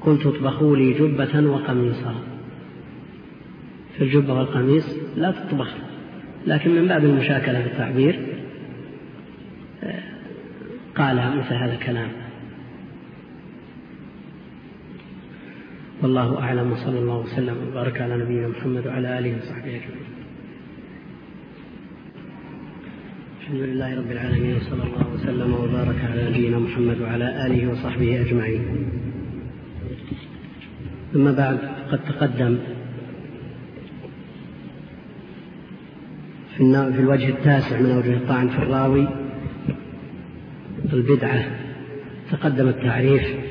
[0.00, 2.14] قلت اطبخوا لي جبة وقميصا.
[3.96, 5.74] في الجبة والقميص لا تطبخ
[6.46, 8.20] لكن من باب المشاكلة في التعبير
[9.84, 10.02] آه،
[10.96, 12.23] قال مثل هذا الكلام.
[16.04, 20.10] والله أعلم وصلى الله وسلم وبارك على نبينا محمد وعلى آله وصحبه أجمعين.
[23.40, 28.62] الحمد لله رب العالمين وصلى الله وسلم وبارك على نبينا محمد وعلى آله وصحبه أجمعين.
[31.12, 31.58] ثم بعد
[31.90, 32.58] قد تقدم
[36.56, 39.08] في الوجه التاسع من أوجه الطعن في الراوي
[40.92, 41.44] البدعة
[42.30, 43.43] تقدم التعريف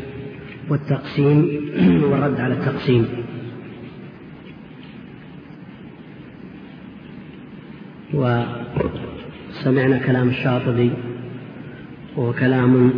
[0.70, 1.62] والتقسيم
[2.10, 3.08] والرد على التقسيم.
[8.14, 10.92] وسمعنا كلام الشاطبي
[12.16, 12.94] وهو كلام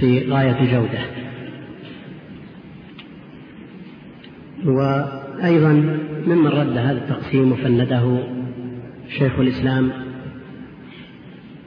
[0.00, 1.22] في غاية جودة.
[4.64, 5.72] وأيضا
[6.26, 8.22] ممن رد هذا التقسيم وفنده
[9.08, 9.92] شيخ الإسلام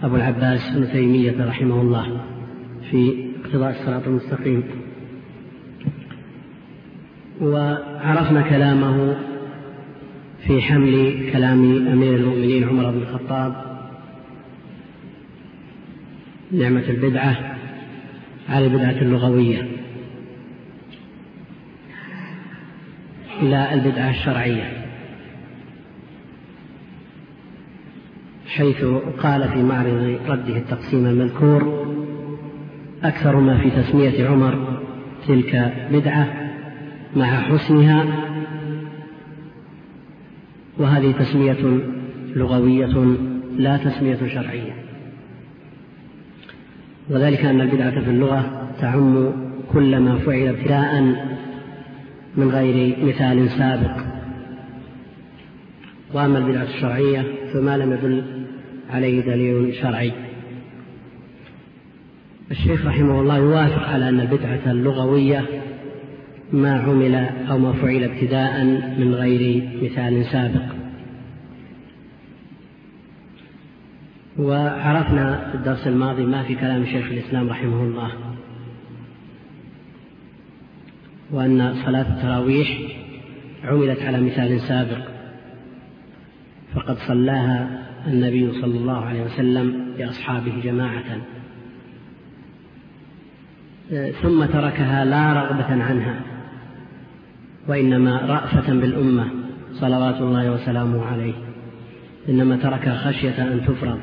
[0.04, 2.22] أبو العباس ابن تيمية رحمه الله
[2.92, 3.25] في
[3.56, 4.64] اقتضاء الصراط المستقيم.
[7.42, 9.18] وعرفنا كلامه
[10.48, 13.80] في حمل كلام أمير المؤمنين عمر بن الخطاب.
[16.52, 17.56] نعمة البدعة
[18.50, 19.68] على البدعة اللغوية.
[23.42, 24.86] لا البدعة الشرعية.
[28.48, 28.86] حيث
[29.20, 31.86] قال في معرض رده التقسيم المذكور
[33.08, 34.80] أكثر ما في تسمية عمر
[35.28, 36.28] تلك بدعة
[37.16, 38.06] مع حسنها
[40.78, 41.80] وهذه تسمية
[42.36, 43.18] لغوية
[43.58, 44.74] لا تسمية شرعية.
[47.10, 49.32] وذلك أن البدعة في اللغة تعم
[49.74, 51.02] كل ما فعل ابتداء
[52.38, 53.98] من غير مثال سابق.
[56.14, 58.24] وأما البدعة الشرعية فما لم يدل
[58.90, 60.25] عليه دليل شرعي.
[62.52, 65.46] الشيخ رحمه الله يوافق على أن البدعة اللغوية
[66.54, 67.16] ما عمل
[67.50, 68.64] أو ما فعل ابتداء
[69.00, 70.76] من غير مثال سابق.
[74.40, 78.12] وعرفنا في الدرس الماضي ما في كلام شيخ الإسلام رحمه الله
[81.32, 82.78] وأن صلاة التراويح
[83.64, 85.08] عملت على مثال سابق
[86.76, 91.22] فقد صلاها النبي صلى الله عليه وسلم لأصحابه جماعة.
[94.22, 96.22] ثم تركها لا رغبة عنها
[97.68, 99.26] وإنما رأفة بالأمة
[99.74, 101.34] صلوات الله وسلامه عليه
[102.30, 104.00] إنما تركها خشية أن تفرض.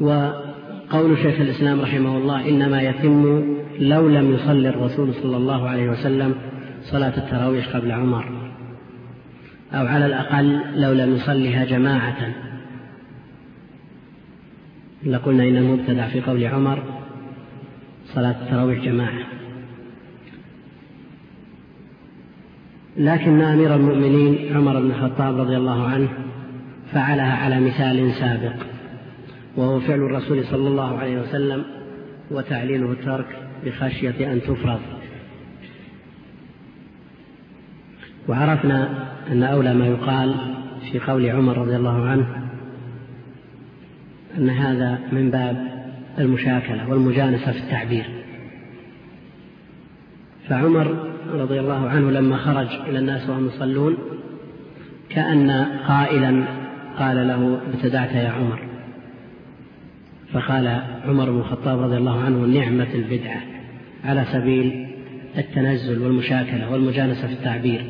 [0.00, 3.44] وقول شيخ الإسلام رحمه الله إنما يتم
[3.78, 6.34] لو لم يصلي الرسول صلى الله عليه وسلم
[6.82, 8.24] صلاة التراويح قبل عمر
[9.72, 12.51] أو على الأقل لو لم يصلها جماعة.
[15.06, 16.82] لقلنا إن المبتدع في قول عمر
[18.14, 19.26] صلاة التراويح جماعة.
[22.96, 26.08] لكن أمير المؤمنين عمر بن الخطاب رضي الله عنه
[26.92, 28.54] فعلها على مثال سابق
[29.56, 31.64] وهو فعل الرسول صلى الله عليه وسلم
[32.30, 33.26] وتعليله الترك
[33.64, 34.80] بخشية أن تفرض.
[38.28, 40.34] وعرفنا أن أولى ما يقال
[40.92, 42.51] في قول عمر رضي الله عنه
[44.38, 45.68] أن هذا من باب
[46.18, 48.06] المشاكلة والمجانسة في التعبير.
[50.48, 53.96] فعمر رضي الله عنه لما خرج إلى الناس وهم يصلون
[55.08, 55.50] كأن
[55.88, 56.44] قائلا
[56.98, 58.62] قال له ابتدعت يا عمر.
[60.32, 63.40] فقال عمر بن الخطاب رضي الله عنه نعمة البدعة
[64.04, 64.86] على سبيل
[65.38, 67.84] التنزل والمشاكلة والمجانسة في التعبير.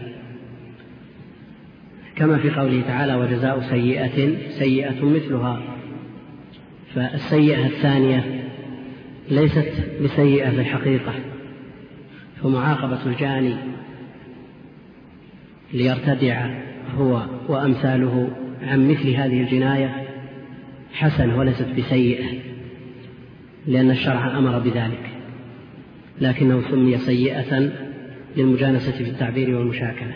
[2.16, 5.62] كما في قوله تعالى وجزاء سيئة سيئة مثلها.
[6.94, 8.44] فالسيئة الثانية
[9.30, 9.72] ليست
[10.04, 11.12] بسيئة في الحقيقة
[12.42, 13.56] فمعاقبة الجاني
[15.72, 16.46] ليرتدع
[16.96, 18.30] هو وأمثاله
[18.62, 20.06] عن مثل هذه الجناية
[20.92, 22.24] حسنة وليست بسيئة
[23.66, 25.10] لأن الشرع أمر بذلك
[26.20, 27.70] لكنه سمي سيئة
[28.36, 30.14] للمجانسة في التعبير والمشاكلة.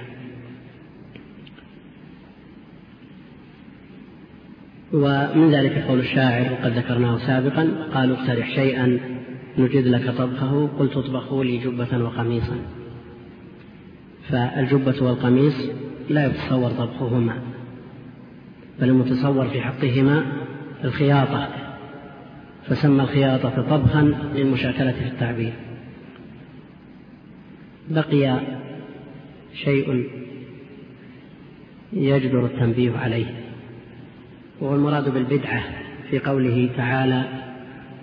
[4.92, 8.98] ومن ذلك قول الشاعر وقد ذكرناه سابقا قالوا اقترح شيئا
[9.58, 12.56] نجد لك طبخه قلت اطبخوا لي جبة وقميصا.
[14.28, 15.70] فالجبة والقميص
[16.10, 17.38] لا يتصور طبخهما
[18.80, 20.26] بل المتصور في حقهما
[20.84, 21.48] الخياطة.
[22.66, 25.52] فسمى الخياطة طبخا للمشاكلة في التعبير.
[27.90, 28.40] بقي
[29.54, 30.10] شيء
[31.92, 33.45] يجدر التنبيه عليه.
[34.60, 35.62] وهو المراد بالبدعة
[36.10, 37.24] في قوله تعالى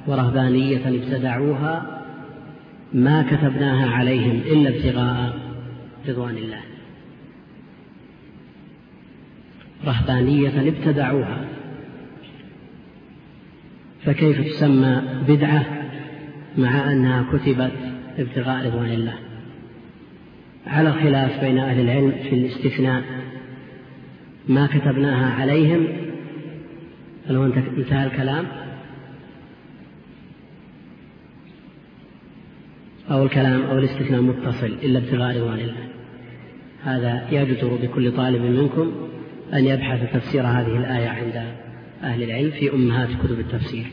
[0.08, 2.02] ورهبانية ابتدعوها
[2.94, 5.38] ما كتبناها عليهم إلا ابتغاء
[6.08, 6.62] رضوان الله.
[9.86, 11.46] رهبانية ابتدعوها.
[14.06, 15.66] فكيف تسمى بدعة
[16.58, 17.72] مع أنها كتبت
[18.18, 19.16] ابتغاء رضوان الله؟
[20.68, 23.04] على الخلاف بين أهل العلم في الاستثناء.
[24.48, 26.03] ما كتبناها عليهم
[27.28, 28.46] هل هو انتهى الكلام؟
[33.12, 35.88] أو الكلام أو الاستثناء متصل إلا ابتغاء رضوان الله.
[36.84, 38.92] هذا يجدر بكل طالب منكم
[39.54, 41.56] أن يبحث تفسير هذه الآية عند
[42.04, 43.86] أهل العلم في أمهات كتب التفسير.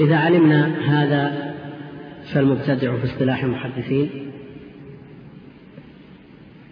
[0.00, 1.54] إذا علمنا هذا
[2.32, 4.10] فالمبتدع في اصطلاح المحدثين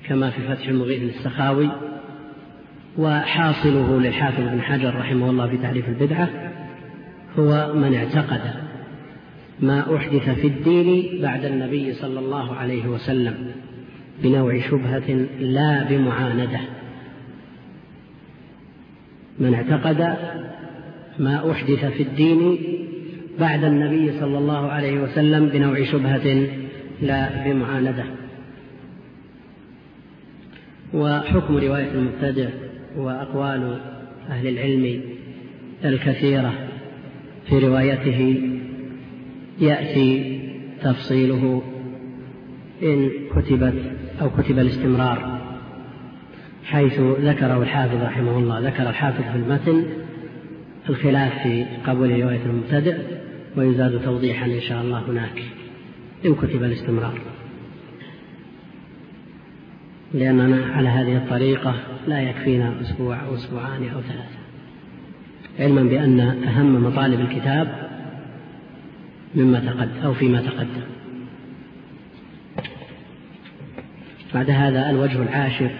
[0.08, 1.70] كما في فتح المغيث للسخاوي
[2.98, 6.28] وحاصله للحافظ بن حجر رحمه الله في تعريف البدعة
[7.38, 8.40] هو من اعتقد
[9.60, 13.34] ما أحدث في الدين بعد النبي صلى الله عليه وسلم
[14.22, 16.60] بنوع شبهة لا بمعاندة.
[19.38, 20.16] من اعتقد
[21.18, 22.58] ما أحدث في الدين
[23.40, 26.46] بعد النبي صلى الله عليه وسلم بنوع شبهة
[27.02, 28.04] لا بمعاندة.
[30.94, 32.48] وحكم رواية المبتدع
[32.96, 33.80] وأقوال
[34.28, 35.00] أهل العلم
[35.84, 36.54] الكثيرة
[37.48, 38.42] في روايته
[39.60, 40.40] يأتي
[40.82, 41.62] تفصيله
[42.82, 43.74] إن كتبت
[44.20, 45.40] أو كتب الاستمرار
[46.64, 49.84] حيث ذكره الحافظ رحمه الله ذكر الحافظ في المتن
[50.88, 52.96] الخلاف في قبول رواية المبتدئ
[53.56, 55.42] ويزاد توضيحا إن شاء الله هناك
[56.26, 57.18] إن كتب الاستمرار.
[60.14, 61.74] لأننا على هذه الطريقة
[62.06, 64.38] لا يكفينا أسبوع أو أسبوعان أو ثلاثة.
[65.58, 67.90] علما بأن أهم مطالب الكتاب
[69.34, 70.82] مما تقدم أو فيما تقدم.
[74.34, 75.70] بعد هذا الوجه العاشر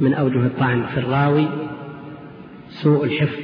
[0.00, 1.48] من أوجه الطعن في الراوي
[2.68, 3.42] سوء الحفظ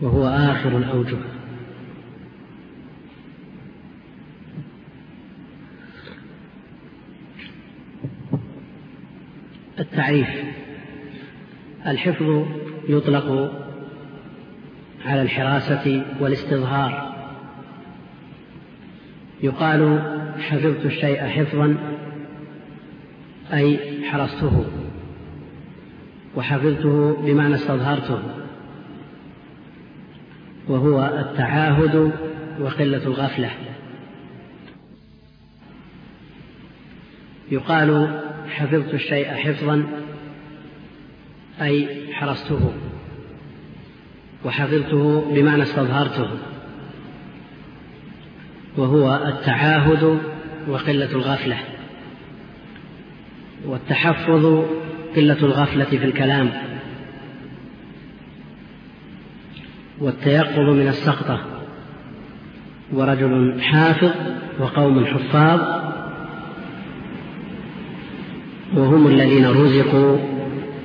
[0.00, 1.35] وهو آخر الأوجه.
[9.92, 10.28] التعريف.
[11.86, 12.44] الحفظ
[12.88, 13.52] يطلق
[15.06, 17.16] على الحراسة والاستظهار.
[19.42, 20.00] يقال
[20.38, 21.76] حفظت الشيء حفظا
[23.52, 24.64] أي حرسته
[26.36, 28.22] وحفظته بمعنى استظهرته.
[30.68, 32.12] وهو التعاهد
[32.60, 33.50] وقلة الغفلة.
[37.50, 38.20] يقال
[38.50, 39.86] حفظت الشيء حفظا
[41.62, 42.72] أي حرسته
[44.44, 46.28] وحفظته بمعنى استظهرته
[48.76, 50.18] وهو التعاهد
[50.68, 51.56] وقلة الغفلة
[53.64, 54.64] والتحفظ
[55.16, 56.50] قلة الغفلة في الكلام
[59.98, 61.40] والتيقظ من السقطة
[62.92, 64.10] ورجل حافظ
[64.60, 65.85] وقوم حفاظ
[68.76, 70.18] وهم الذين رزقوا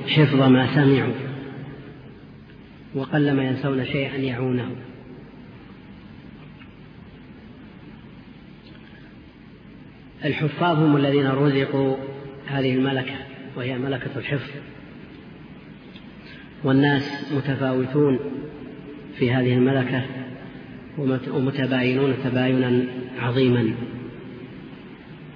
[0.08, 1.12] حفظ ما سمعوا
[2.94, 4.70] وقلما ينسون شيئا يعونه.
[10.24, 11.96] الحفاظ هم الذين رزقوا
[12.46, 13.14] هذه الملكة
[13.56, 14.50] وهي ملكة الحفظ.
[16.64, 18.18] والناس متفاوتون
[19.18, 20.02] في هذه الملكة
[21.34, 22.84] ومتباينون تباينا
[23.18, 23.74] عظيما.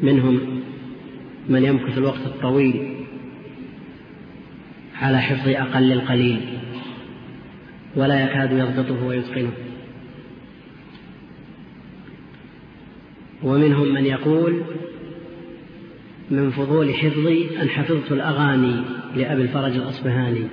[0.00, 0.55] منهم
[1.48, 2.96] من يمكث الوقت الطويل
[5.00, 6.40] على حفظ أقل القليل
[7.96, 9.52] ولا يكاد يضبطه ويتقنه.
[13.42, 14.62] ومنهم من يقول
[16.30, 18.82] من فضول حفظي أن حفظت الأغاني
[19.16, 20.46] لأبي الفرج الأصبهاني.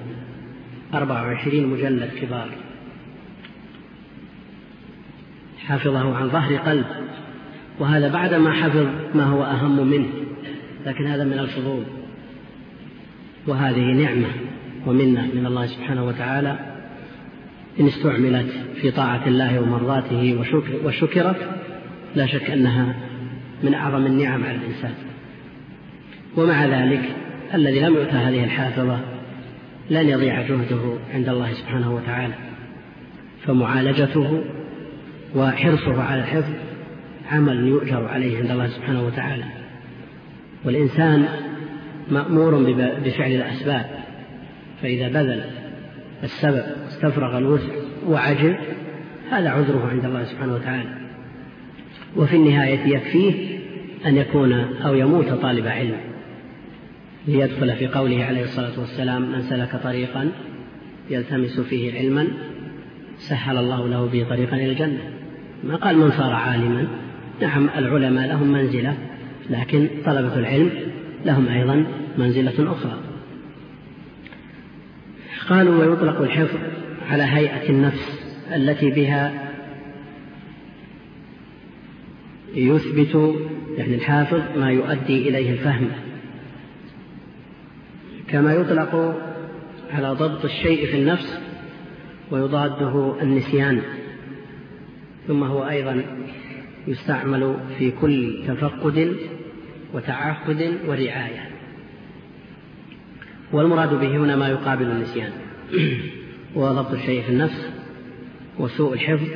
[0.94, 2.50] أربع وعشرين مجلد كبار.
[5.66, 6.86] حفظه عن ظهر قلب.
[7.80, 10.23] وهذا بعدما حفظ ما هو أهم منه.
[10.86, 11.84] لكن هذا من الفضول.
[13.48, 14.28] وهذه نعمة
[14.86, 16.60] ومنة من الله سبحانه وتعالى
[17.80, 20.40] إن استعملت في طاعة الله ومرضاته
[20.86, 21.50] وشكرت
[22.16, 22.96] لا شك أنها
[23.64, 24.94] من أعظم النعم على الإنسان.
[26.38, 27.02] ومع ذلك
[27.54, 29.00] الذي لم يؤت هذه الحافظة
[29.90, 32.34] لن يضيع جهده عند الله سبحانه وتعالى.
[33.46, 34.44] فمعالجته
[35.36, 36.54] وحرصه على الحفظ
[37.32, 39.63] عمل يؤجر عليه عند الله سبحانه وتعالى.
[40.66, 41.26] والإنسان
[42.12, 42.56] مأمور
[43.06, 43.86] بفعل الأسباب
[44.82, 45.44] فإذا بذل
[46.24, 47.74] السبب استفرغ الوسع
[48.08, 48.56] وعجل
[49.32, 50.90] هذا عذره عند الله سبحانه وتعالى.
[52.16, 53.60] وفي النهاية يكفيه
[54.06, 54.54] أن يكون
[54.86, 55.98] أو يموت طالب علم.
[57.28, 60.32] ليدخل في قوله عليه الصلاة والسلام من سلك طريقا
[61.10, 62.28] يلتمس فيه علما
[63.18, 65.02] سهل الله له به طريقا إلى الجنة.
[65.64, 66.88] ما قال من صار عالما.
[67.42, 68.98] نعم العلماء لهم منزلة
[69.50, 70.72] لكن طلبة العلم
[71.26, 71.86] لهم أيضا
[72.18, 73.00] منزلة أخرى.
[75.50, 76.60] قالوا ويطلق الحفظ
[77.10, 78.24] على هيئة النفس
[78.56, 79.52] التي بها
[82.56, 83.36] يثبت
[83.78, 85.90] يعني الحافظ ما يؤدي إليه الفهم.
[88.28, 89.22] كما يطلق
[89.94, 91.40] على ضبط الشيء في النفس
[92.32, 93.82] ويضاده النسيان.
[95.28, 96.04] ثم هو أيضا
[96.88, 99.16] يستعمل في كل تفقد
[99.94, 101.50] وتعهد ورعاية.
[103.52, 105.32] والمراد به هنا ما يقابل النسيان.
[106.56, 107.70] وهو ضبط الشيء في النفس
[108.60, 109.28] وسوء الحفظ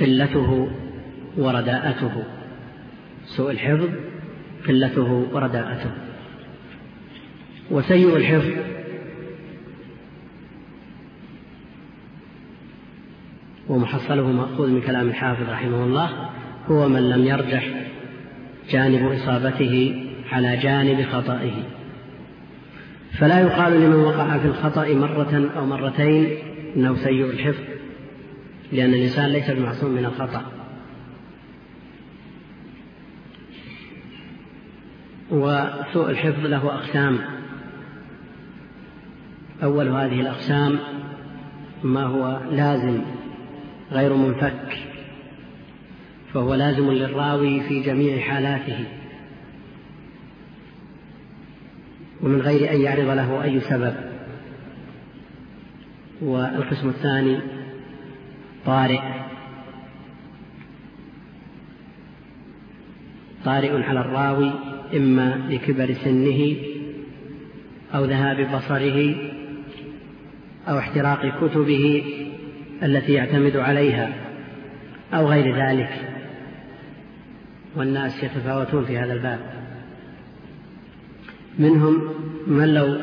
[0.00, 0.70] قلته
[1.36, 2.24] ورداءته.
[3.24, 3.88] سوء الحفظ
[4.68, 5.90] قلته ورداءته.
[7.70, 8.74] وسيء الحفظ
[13.68, 16.30] ومحصله مأخوذ من كلام الحافظ رحمه الله
[16.68, 17.83] هو من لم يرجح
[18.70, 21.62] جانب إصابته على جانب خطئه.
[23.18, 26.26] فلا يقال لمن وقع في الخطأ مرة أو مرتين
[26.76, 27.62] إنه سيء الحفظ
[28.72, 30.42] لأن الإنسان ليس بمعصوم من الخطأ.
[35.30, 37.18] وسوء الحفظ له أقسام.
[39.62, 40.78] أول هذه الأقسام
[41.82, 43.00] ما هو لازم
[43.92, 44.83] غير منفك.
[46.34, 48.84] فهو لازم للراوي في جميع حالاته.
[52.22, 53.94] ومن غير أن يعرض له أي سبب.
[56.22, 57.38] والقسم الثاني
[58.66, 59.00] طارئ.
[63.44, 64.52] طارئ على الراوي
[64.96, 66.56] إما لكبر سنه
[67.94, 69.14] أو ذهاب بصره
[70.68, 72.04] أو احتراق كتبه
[72.82, 74.12] التي يعتمد عليها
[75.14, 76.13] أو غير ذلك.
[77.76, 79.40] والناس يتفاوتون في هذا الباب.
[81.58, 82.08] منهم
[82.46, 82.98] من لو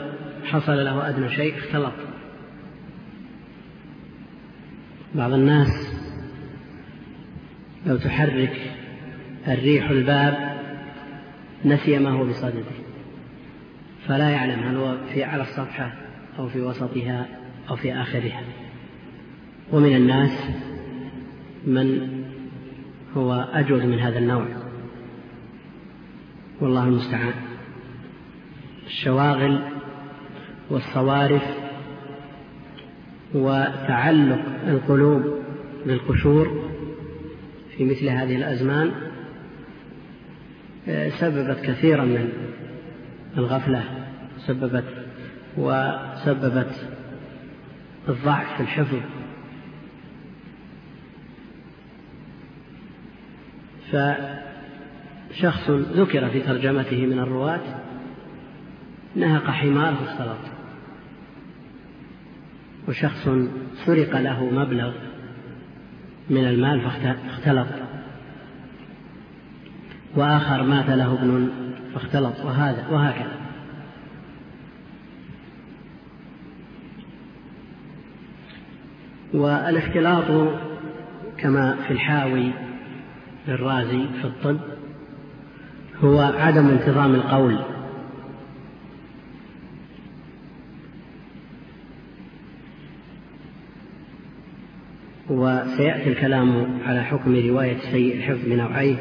[0.45, 1.93] حصل له أدنى شيء اختلط.
[5.15, 5.93] بعض الناس
[7.85, 8.61] لو تحرك
[9.47, 10.61] الريح الباب
[11.65, 12.81] نسي ما هو بصدده.
[14.07, 15.93] فلا يعلم هل هو في على الصفحة
[16.39, 17.25] أو في وسطها
[17.69, 18.41] أو في آخرها.
[19.71, 20.49] ومن الناس
[21.67, 22.09] من
[23.17, 24.60] هو أجود من هذا النوع.
[26.61, 27.33] والله المستعان.
[28.87, 29.61] الشواغل
[30.69, 31.43] والصوارف
[33.33, 35.41] وتعلق القلوب
[35.85, 36.69] بالقشور
[37.77, 38.91] في مثل هذه الأزمان
[40.87, 42.29] آه، سببت كثيرا من
[43.37, 43.83] الغفلة
[44.47, 44.85] سببت
[45.57, 46.89] وسببت
[48.09, 48.99] الضعف في الحفظ.
[55.31, 57.61] فشخص ذكر في ترجمته من الرواة
[59.15, 60.51] نهق حمار فاختلط
[62.87, 63.29] وشخص
[63.85, 64.93] سرق له مبلغ
[66.29, 67.67] من المال فاختلط.
[70.15, 71.49] وآخر مات له ابن
[71.93, 72.45] فاختلط.
[72.45, 73.41] وهذا وهكذا.
[79.33, 80.49] والإختلاط
[81.37, 82.51] كما في الحاوي
[83.47, 84.59] للرازي في الطب
[86.03, 87.59] هو عدم انتظام القول.
[95.29, 98.95] وسيأتي الكلام على حكم رواية سيء الحفظ بنوعيه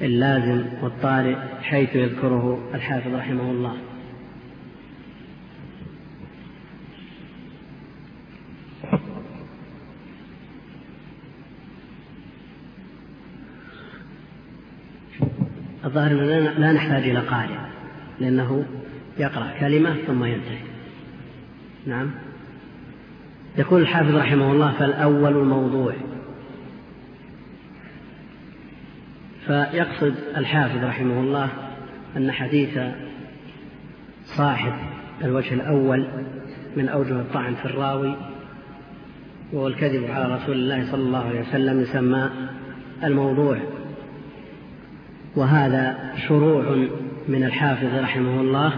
[0.00, 3.87] اللازم والطارئ حيث يذكره الحافظ رحمه الله.
[15.98, 17.58] الظاهر لا نحتاج إلى قارئ
[18.20, 18.64] لأنه
[19.18, 20.58] يقرأ كلمة ثم ينتهي.
[21.86, 22.10] نعم.
[23.56, 25.92] يقول الحافظ رحمه الله فالأول الموضوع.
[29.46, 31.48] فيقصد الحافظ رحمه الله
[32.16, 32.78] أن حديث
[34.24, 34.72] صاحب
[35.24, 36.06] الوجه الأول
[36.76, 38.16] من أوجه الطعن في الراوي
[39.52, 42.30] وهو الكذب على رسول الله صلى الله عليه وسلم يسمى
[43.04, 43.77] الموضوع.
[45.36, 46.88] وهذا شروع
[47.28, 48.72] من الحافظ رحمه الله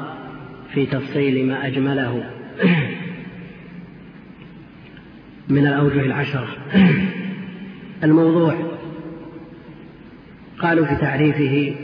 [0.74, 2.30] في تفصيل ما أجمله
[5.48, 6.48] من الأوجه العشرة
[8.05, 8.55] الموضوع
[10.59, 11.74] قالوا في تعريفه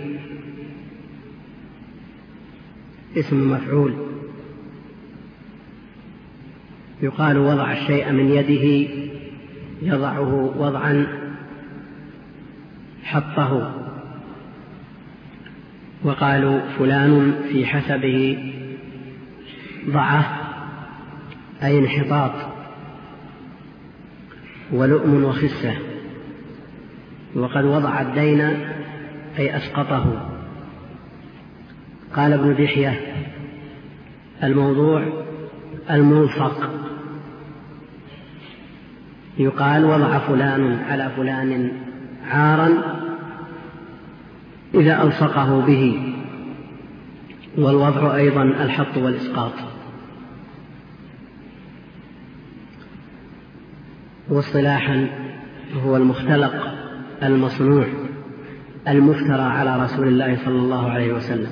[3.16, 3.94] اسم مفعول.
[7.02, 8.90] يقال وضع الشيء من يده
[9.82, 11.06] يضعه وضعا
[13.04, 13.86] حطه.
[16.05, 18.38] وقالوا فلان في حسبه
[19.90, 20.47] ضعه
[21.62, 22.32] أي انحطاط
[24.72, 25.74] ولؤم وخسة
[27.34, 28.40] وقد وضع الدين
[29.38, 30.30] أي أسقطه.
[32.14, 33.01] قال ابن دحية
[34.42, 35.24] الموضوع
[35.90, 36.70] الملصق.
[39.38, 41.72] يقال وضع فلان على فلان
[42.30, 42.95] عارا
[44.77, 46.12] إذا ألصقه به.
[47.59, 49.53] والوضع أيضا الحط والإسقاط.
[54.29, 55.09] واصطلاحا
[55.74, 56.74] هو المختلق
[57.22, 57.87] المصنوع
[58.89, 61.51] المفترى على رسول الله صلى الله عليه وسلم.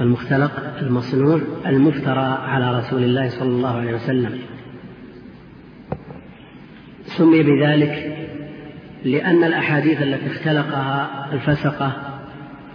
[0.00, 4.38] المختلق المصنوع المفترى على رسول الله صلى الله عليه وسلم.
[7.04, 8.27] سمي بذلك
[9.04, 11.92] لأن الأحاديث التي اختلقها الفسقة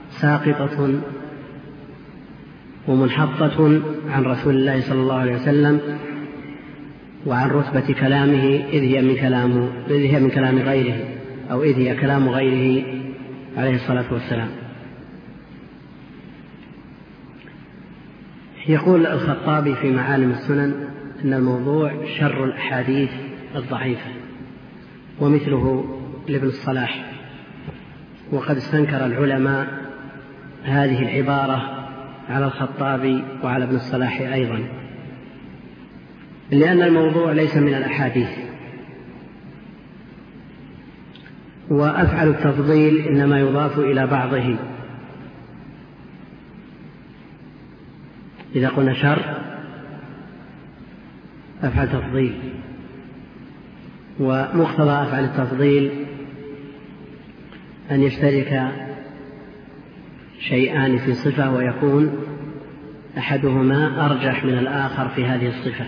[0.09, 1.01] ساقطة
[2.87, 5.79] ومنحطة عن رسول الله صلى الله عليه وسلم
[7.25, 10.97] وعن رتبة كلامه إذ هي من كلام إذ هي من كلام غيره
[11.51, 12.83] أو إذ هي كلام غيره
[13.57, 14.49] عليه الصلاة والسلام.
[18.67, 20.73] يقول الخطابي في معالم السنن
[21.25, 23.09] أن الموضوع شر الأحاديث
[23.55, 24.11] الضعيفة
[25.19, 25.85] ومثله
[26.27, 27.11] لابن الصلاح
[28.31, 29.67] وقد استنكر العلماء
[30.63, 31.87] هذه العبارة
[32.29, 34.63] على الخطابي وعلى ابن الصلاح أيضا
[36.51, 38.29] لأن الموضوع ليس من الأحاديث.
[41.69, 44.55] وأفعل التفضيل إنما يضاف إلى بعضه.
[48.55, 49.37] إذا قلنا شر
[51.63, 52.39] أفعل تفضيل.
[54.19, 56.02] ومقتضى أفعل التفضيل
[57.93, 58.71] أن يشترك
[60.39, 62.11] شيئان في صفة ويكون
[63.17, 65.85] أحدهما أرجح من الآخر في هذه الصفة.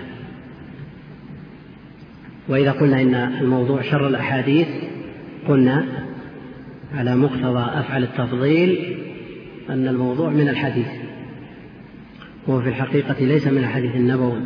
[2.48, 4.68] وإذا قلنا إن الموضوع شر الأحاديث
[5.48, 5.86] قلنا
[6.96, 8.98] على مقتضى أفعل التفضيل
[9.70, 10.88] أن الموضوع من الحديث.
[12.48, 14.42] وهو في الحقيقة ليس من الحديث النبوي.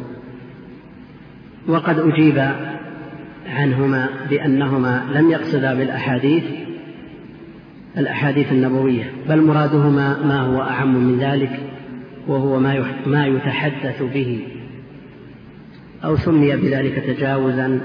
[1.67, 2.51] وقد أجيب
[3.47, 6.43] عنهما بأنهما لم يقصدا بالأحاديث
[7.99, 11.59] الأحاديث النبوية بل مرادهما ما هو أعم من ذلك
[12.27, 12.59] وهو
[13.05, 14.47] ما يتحدث به.
[16.03, 17.81] أو سمي بذلك تجاوزا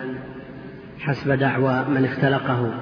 [0.98, 2.74] حسب دعوى من اختلقه.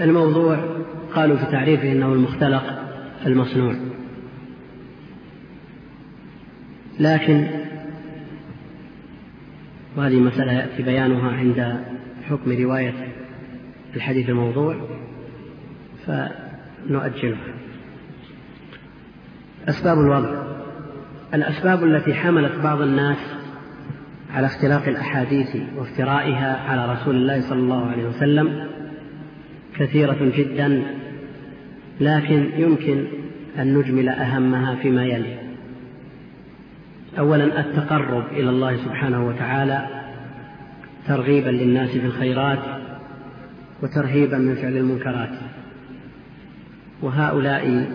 [0.00, 0.58] الموضوع
[1.14, 2.62] قالوا في تعريفه إنه المختلق
[3.26, 3.74] المصنوع.
[7.02, 7.46] لكن
[9.96, 11.84] وهذه مسألة يأتي بيانها عند
[12.28, 12.94] حكم رواية
[13.96, 14.76] الحديث الموضوع
[16.06, 17.54] فنؤجلها.
[19.68, 20.42] أسباب الوضع.
[21.34, 23.18] الأسباب التي حملت بعض الناس
[24.34, 28.66] على اختلاق الأحاديث وافترائها على رسول الله صلى الله عليه وسلم
[29.78, 30.82] كثيرة جدا
[32.00, 33.04] لكن يمكن
[33.58, 35.51] أن نجمل أهمها فيما يلي.
[37.18, 39.86] أولا التقرب إلى الله سبحانه وتعالى
[41.06, 42.58] ترغيبا للناس في الخيرات
[43.82, 45.32] وترهيبا من فعل المنكرات.
[47.02, 47.86] وهؤلاء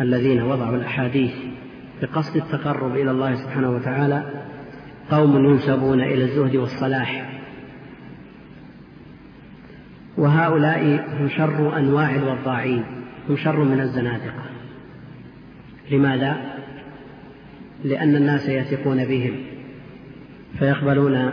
[0.00, 1.34] الذين وضعوا الأحاديث
[2.02, 4.24] بقصد التقرب إلى الله سبحانه وتعالى
[5.10, 7.40] قوم ينسبون إلى الزهد والصلاح.
[10.18, 12.84] وهؤلاء هم شر أنواع الوضاعين
[13.28, 14.42] هم شر من الزنادقة.
[15.90, 16.55] لماذا؟
[17.86, 19.36] لأن الناس يثقون بهم
[20.58, 21.32] فيقبلون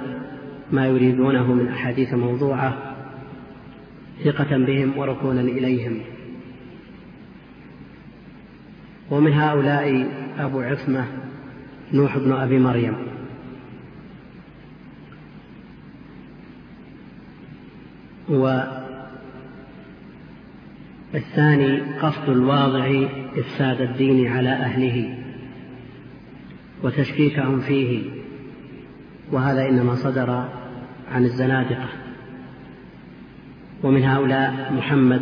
[0.72, 2.96] ما يريدونه من أحاديث موضوعة
[4.24, 6.00] ثقة بهم وركونا إليهم.
[9.12, 10.08] ومن هؤلاء
[10.40, 11.06] أبو عثمة
[11.94, 12.96] نوح بن أبي مريم.
[21.14, 25.23] والثاني قصد الواضع إفساد الدين على أهله.
[26.84, 28.10] وتشكيكهم فيه
[29.32, 30.50] وهذا إنما صدر
[31.12, 31.90] عن الزنادقة.
[33.84, 35.22] ومن هؤلاء محمد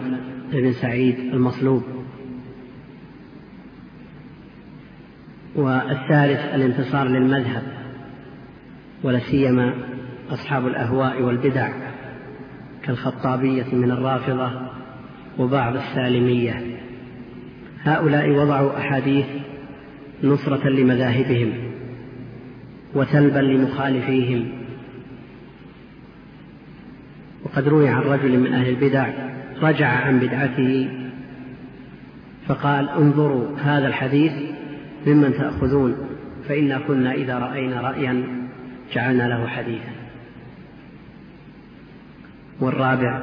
[0.51, 1.84] بن سعيد المصلوب.
[5.55, 7.64] والثالث الانتصار للمذهب
[9.03, 9.74] ولا سيما
[10.30, 11.72] أصحاب الأهواء والبدع
[12.84, 14.51] كالخطابية من الرافضة
[15.39, 16.78] وبعض السالمية.
[17.84, 19.41] هؤلاء وضعوا أحاديث
[20.24, 21.54] نصرة لمذاهبهم
[22.96, 24.52] وتلبا لمخالفيهم.
[27.44, 29.10] وقد روي عن رجل من أهل البدع
[29.62, 30.90] رجع عن بدعته
[32.48, 34.34] فقال انظروا هذا الحديث
[35.08, 35.98] ممن تأخذون
[36.48, 38.24] فإنا كنا إذا رأينا رأيا
[38.94, 39.92] جعلنا له حديثا.
[42.62, 43.22] والرابع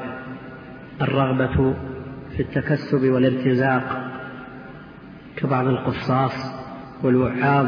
[1.03, 1.75] الرغبة
[2.37, 4.11] في التكسب والارتزاق
[5.37, 6.58] كبعض القصاص
[7.03, 7.67] والوعاظ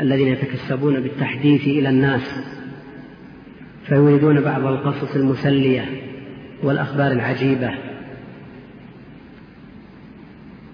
[0.00, 2.40] الذين يتكسبون بالتحديث إلى الناس
[3.84, 5.84] فيريدون بعض القصص المسلية
[6.62, 7.70] والأخبار العجيبة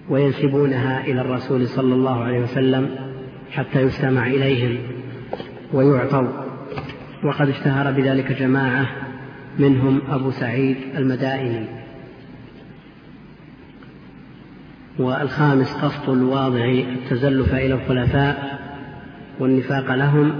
[0.09, 2.89] وينسبونها إلى الرسول صلى الله عليه وسلم
[3.51, 4.77] حتى يستمع إليهم
[5.73, 6.27] ويعطوا.
[7.23, 8.87] وقد اشتهر بذلك جماعة
[9.59, 11.80] منهم أبو سعيد المدائني.
[14.99, 18.59] والخامس قصد الواضع التزلف إلى الخلفاء
[19.39, 20.33] والنفاق لهم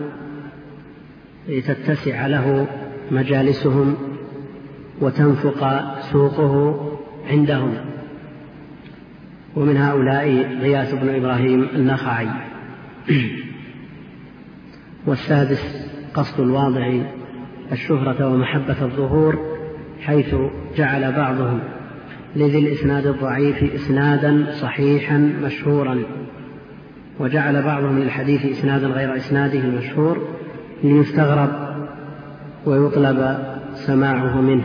[1.50, 2.68] لتتسع له
[3.12, 3.96] مجالسهم
[5.02, 6.76] وتنفق سوقه
[7.30, 7.74] عندهم.
[9.56, 10.28] ومن هؤلاء
[10.62, 12.28] غياث بن إبراهيم النخعي.
[15.08, 17.02] والسادس قصد الواضع
[17.72, 19.40] الشهرة ومحبة الظهور
[20.02, 20.36] حيث
[20.78, 21.60] جعل بعضهم
[22.36, 26.04] لذي الإسناد الضعيف إسنادا صحيحا مشهورا.
[27.20, 30.28] وجعل بعضهم للحديث إسنادا غير إسناده المشهور
[30.84, 31.50] ليستغرب
[32.66, 33.38] ويطلب
[33.74, 34.64] سماعه منه.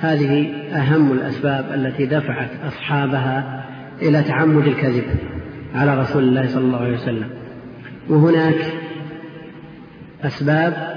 [0.00, 3.64] هذه أهم الأسباب التي دفعت أصحابها
[4.02, 5.04] إلى تعمد الكذب
[5.74, 7.28] على رسول الله صلى الله عليه وسلم.
[8.08, 8.72] وهناك
[10.24, 10.89] أسباب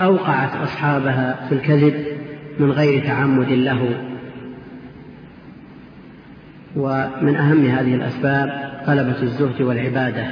[0.00, 2.06] أوقعت أصحابها في الكذب
[2.58, 4.04] من غير تعمد له.
[6.76, 10.26] ومن أهم هذه الأسباب طلبة الزهد والعبادة.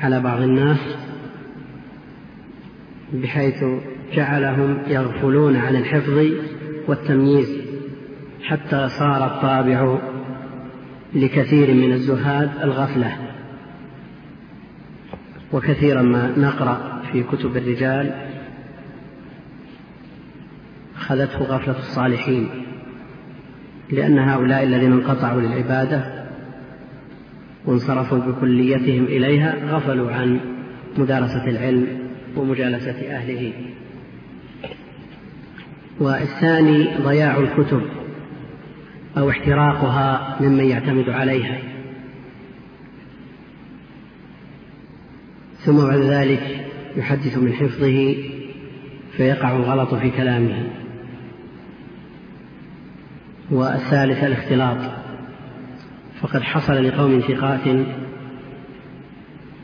[0.00, 0.96] على بعض الناس
[3.12, 3.64] بحيث
[4.14, 6.26] جعلهم يغفلون عن الحفظ
[6.88, 7.60] والتمييز.
[8.42, 9.98] حتى صار الطابع
[11.14, 13.16] لكثير من الزهاد الغفلة.
[15.52, 16.93] وكثيرا ما نقرأ.
[17.14, 18.14] في كتب الرجال
[20.96, 22.48] أخذته غفلة الصالحين
[23.90, 26.24] لأن هؤلاء الذين انقطعوا للعبادة
[27.66, 30.40] وانصرفوا بكليتهم إليها غفلوا عن
[30.96, 31.86] مدارسة العلم
[32.36, 33.52] ومجالسة أهله.
[36.00, 37.82] والثاني ضياع الكتب
[39.18, 41.58] أو احتراقها ممن يعتمد عليها.
[45.58, 48.16] ثم بعد ذلك يحدث من حفظه
[49.16, 50.70] فيقع الغلط في كلامه.
[53.50, 54.78] والثالث الاختلاط.
[56.20, 57.66] فقد حصل لقوم ثقات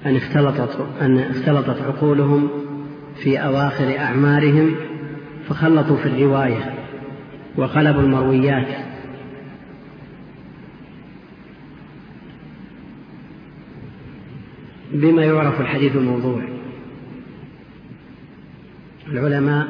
[0.07, 2.49] أن اختلطت أن اختلطت عقولهم
[3.23, 4.75] في أواخر أعمارهم
[5.49, 6.75] فخلطوا في الرواية
[7.57, 8.69] وقلبوا المرويات.
[14.93, 16.60] بما يعرف الحديث الموضوع.
[19.11, 19.69] العلماء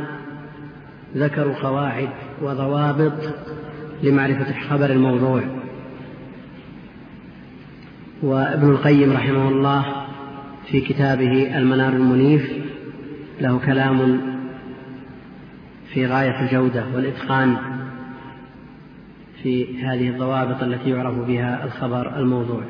[1.16, 2.08] ذكروا قواعد
[2.42, 3.12] وضوابط
[4.02, 5.42] لمعرفة خبر الموضوع.
[8.22, 9.84] وابن القيم رحمه الله
[10.70, 12.50] في كتابه المنار المنيف
[13.40, 14.20] له كلام
[15.92, 17.56] في غاية الجودة والإتقان
[19.42, 22.62] في هذه الضوابط التي يعرف بها الخبر الموضوع.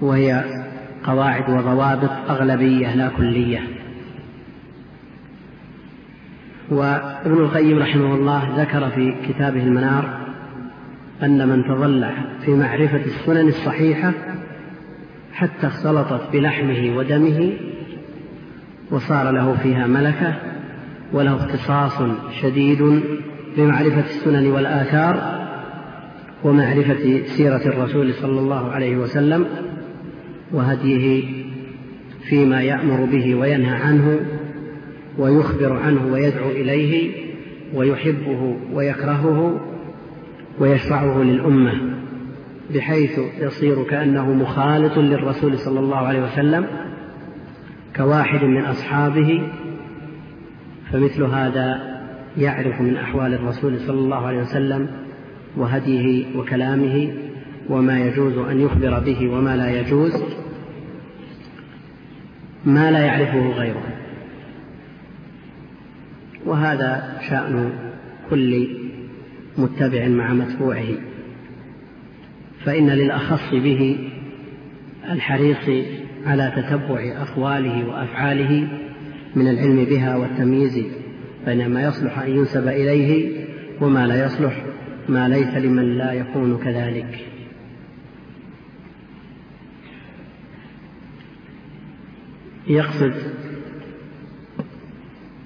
[0.00, 0.44] وهي
[1.08, 3.60] قواعد وضوابط أغلبية لا كلية.
[6.70, 10.18] وابن القيم رحمه الله ذكر في كتابه المنار
[11.22, 14.12] أن من تضلع في معرفة السنن الصحيحة
[15.32, 17.52] حتى اختلطت بلحمه ودمه
[18.90, 20.34] وصار له فيها ملكة
[21.12, 22.02] وله اختصاص
[22.42, 23.02] شديد
[23.56, 25.38] بمعرفة السنن والآثار
[26.44, 29.46] ومعرفة سيرة الرسول صلى الله عليه وسلم
[30.52, 31.24] وهديه
[32.28, 34.20] فيما يأمر به وينهى عنه
[35.18, 37.12] ويخبر عنه ويدعو إليه
[37.74, 39.60] ويحبه ويكرهه
[40.60, 41.72] ويشرعه للأمة
[42.74, 46.66] بحيث يصير كأنه مخالط للرسول صلى الله عليه وسلم
[47.96, 49.42] كواحد من أصحابه
[50.92, 51.98] فمثل هذا
[52.36, 54.88] يعرف من أحوال الرسول صلى الله عليه وسلم
[55.56, 57.12] وهديه وكلامه
[57.68, 60.12] وما يجوز أن يخبر به وما لا يجوز.
[62.68, 63.82] ما لا يعرفه غيره.
[66.46, 67.72] وهذا شأن
[68.30, 68.68] كل
[69.58, 70.88] متبع مع متبوعه.
[72.64, 73.98] فإن للأخص به
[75.10, 75.86] الحريص
[76.26, 78.68] على تتبع أقواله وأفعاله
[79.36, 80.84] من العلم بها والتمييز
[81.46, 83.44] بين ما يصلح أن ينسب إليه
[83.80, 84.62] وما لا يصلح
[85.08, 87.27] ما ليس لمن لا يكون كذلك.
[92.68, 93.14] يقصد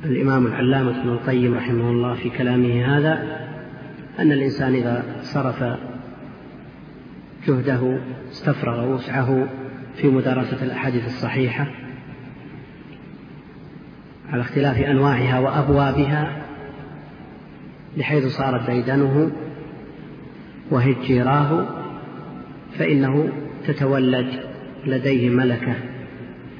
[0.04, 3.40] الإمام العلامة ابن القيم رحمه الله في كلامه هذا
[4.18, 5.64] أن الإنسان إذا صرف
[7.46, 7.98] جهده
[8.30, 9.48] استفرغ وسعه
[9.96, 11.66] في مدارسة الأحاديث الصحيحة
[14.28, 16.42] على اختلاف أنواعها وأبوابها
[17.98, 19.30] بحيث صارت ديدنه
[20.70, 21.68] وهجيراه
[22.78, 23.28] فإنه
[23.66, 24.40] تتولد
[24.86, 25.91] لديه ملكة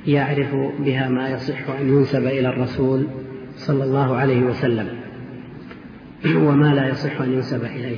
[0.06, 3.06] يعرف بها ما يصح أن ينسب إلى الرسول
[3.56, 4.88] صلى الله عليه وسلم
[6.36, 7.96] وما لا يصح أن ينسب إليه.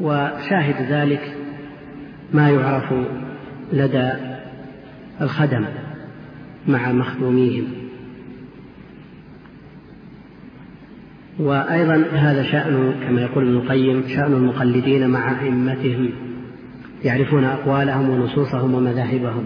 [0.00, 1.36] وشاهد ذلك
[2.32, 2.94] ما يعرف
[3.72, 4.12] لدى
[5.20, 5.64] الخدم
[6.68, 7.64] مع مخدوميهم.
[11.38, 16.10] وأيضا هذا شأن كما يقول ابن القيم شأن المقلدين مع أئمتهم
[17.04, 19.44] يعرفون أقوالهم ونصوصهم ومذاهبهم.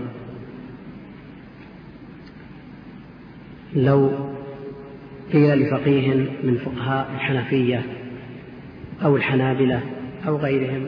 [3.75, 4.11] لو
[5.33, 6.15] قيل لفقيه
[6.45, 7.83] من فقهاء الحنفية
[9.05, 9.81] أو الحنابلة
[10.27, 10.87] أو غيرهم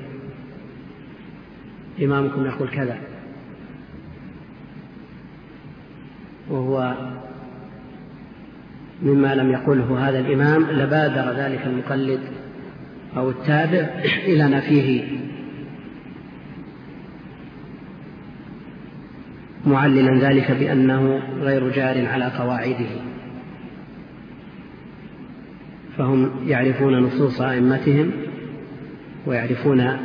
[2.02, 2.98] إمامكم يقول كذا
[6.50, 6.94] وهو
[9.02, 12.20] مما لم يقله هذا الإمام لبادر ذلك المقلد
[13.16, 13.88] أو التابع
[14.24, 15.04] إلى نفيه
[19.70, 22.90] معللا ذلك بأنه غير جار على قواعده.
[25.98, 28.10] فهم يعرفون نصوص أئمتهم
[29.26, 29.96] ويعرفون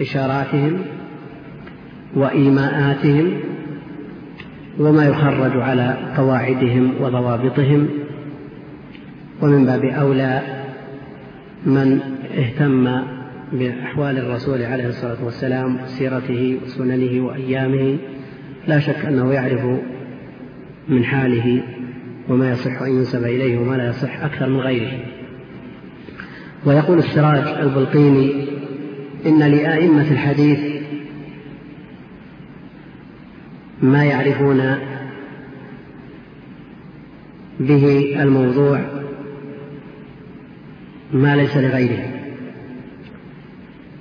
[0.00, 0.78] إشاراتهم
[2.14, 3.32] وإيماءاتهم
[4.78, 7.88] وما يخرج على قواعدهم وضوابطهم.
[9.42, 10.42] ومن باب أولى
[11.66, 12.00] من
[12.38, 13.02] اهتم
[13.52, 17.98] بأحوال الرسول عليه الصلاة والسلام سيرته وسننه وأيامه.
[18.66, 19.64] لا شك أنه يعرف
[20.88, 21.62] من حاله
[22.28, 24.98] وما يصح أن ينسب إليه وما لا يصح أكثر من غيره.
[26.64, 28.46] ويقول السراج البلقيني
[29.26, 30.58] إن لأئمة الحديث
[33.82, 34.76] ما يعرفون
[37.60, 38.80] به الموضوع
[41.12, 42.08] ما ليس لغيره.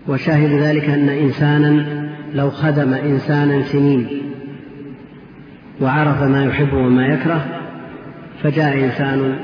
[0.07, 4.24] وشاهد ذلك أن إنسانا لو خدم إنسانا سنين
[5.81, 7.45] وعرف ما يحب وما يكره
[8.43, 9.35] فجاء إنسان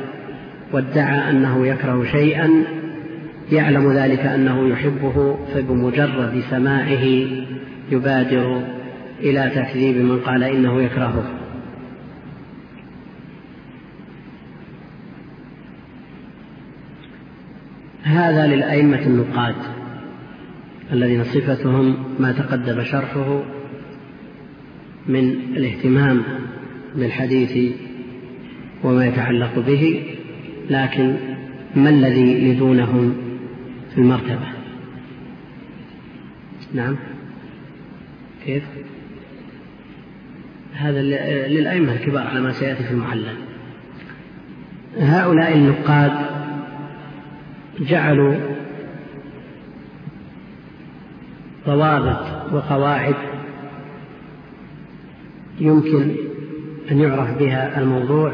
[0.72, 2.50] وادعى أنه يكره شيئا
[3.52, 7.28] يعلم ذلك أنه يحبه فبمجرد سماعه
[7.92, 8.62] يبادر
[9.20, 11.24] إلى تكذيب من قال إنه يكرهه.
[18.04, 19.56] هذا للأئمة النقاد
[20.92, 23.44] الذين صفتهم ما تقدم شرحه
[25.08, 26.24] من الاهتمام
[26.96, 27.74] بالحديث
[28.84, 30.04] وما يتعلق به
[30.70, 31.16] لكن
[31.76, 33.16] ما الذي لدونهم
[33.92, 34.48] في المرتبة؟
[36.74, 36.96] نعم.
[38.46, 38.64] كيف؟
[40.74, 41.02] هذا
[41.48, 43.36] للأئمة الكبار على ما سيأتي في المعلم.
[44.98, 46.12] هؤلاء النقاد
[47.80, 48.36] جعلوا
[51.66, 53.16] ضوابط وقواعد
[55.62, 56.16] يمكن
[56.92, 58.34] أن يعرف بها الموضوع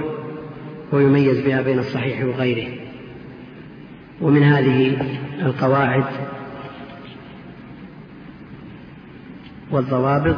[0.92, 2.80] ويميز بها بين الصحيح وغيره.
[4.22, 5.02] ومن هذه
[5.42, 6.04] القواعد
[9.72, 10.38] والضوابط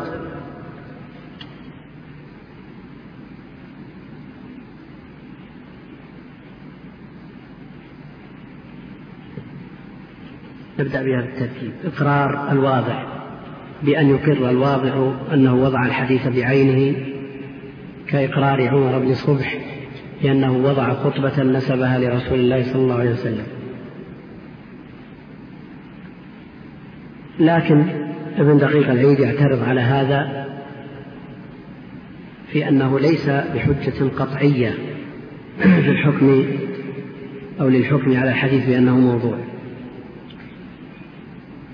[10.80, 11.72] نبدأ بها بالترتيب.
[11.86, 13.19] إقرار الواضع
[13.84, 16.96] بأن يقر الواضع أنه وضع الحديث بعينه
[18.08, 19.58] كإقرار عمر بن صبح
[20.24, 23.46] لأنه وضع خطبة نسبها لرسول الله صلى الله عليه وسلم.
[27.40, 27.86] لكن
[28.38, 30.48] ابن دقيق العيد يعترض على هذا
[32.52, 34.74] في أنه ليس بحجة قطعية
[35.60, 36.46] في الحكم
[37.62, 39.38] أو للحكم على الحديث بأنه موضوع.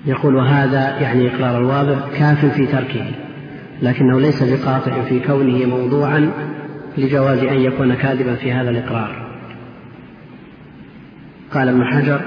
[0.06, 3.06] يقول وهذا يعني إقرار الواضع كاف في تركه
[3.82, 6.32] لكنه ليس بقاطع في كونه موضوعا
[6.98, 9.26] لجواز أن يكون كاذبا في هذا الإقرار.
[11.52, 12.22] قال ابن حجر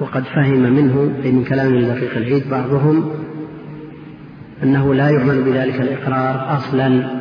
[0.00, 3.10] وقد فهم منه أي من كلام دقيق العيد بعضهم
[4.62, 7.20] أنه لا يعمل بذلك الإقرار أصلا.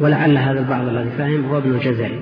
[0.00, 2.20] ولعل هذا البعض الذي فهم هو ابن الجزري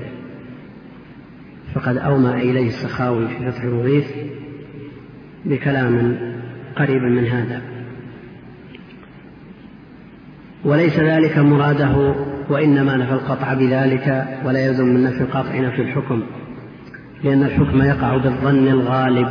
[1.75, 4.07] فقد أومى إليه السخاوي في فتح المغيث
[5.45, 6.17] بكلام
[6.77, 7.63] قريب من هذا.
[10.65, 12.15] وليس ذلك مراده
[12.49, 16.23] وإنما نفى القطع بذلك ولا يلزم من نفي القطع نفي الحكم
[17.25, 19.29] لأن الحكم يقع بالظن الغالب.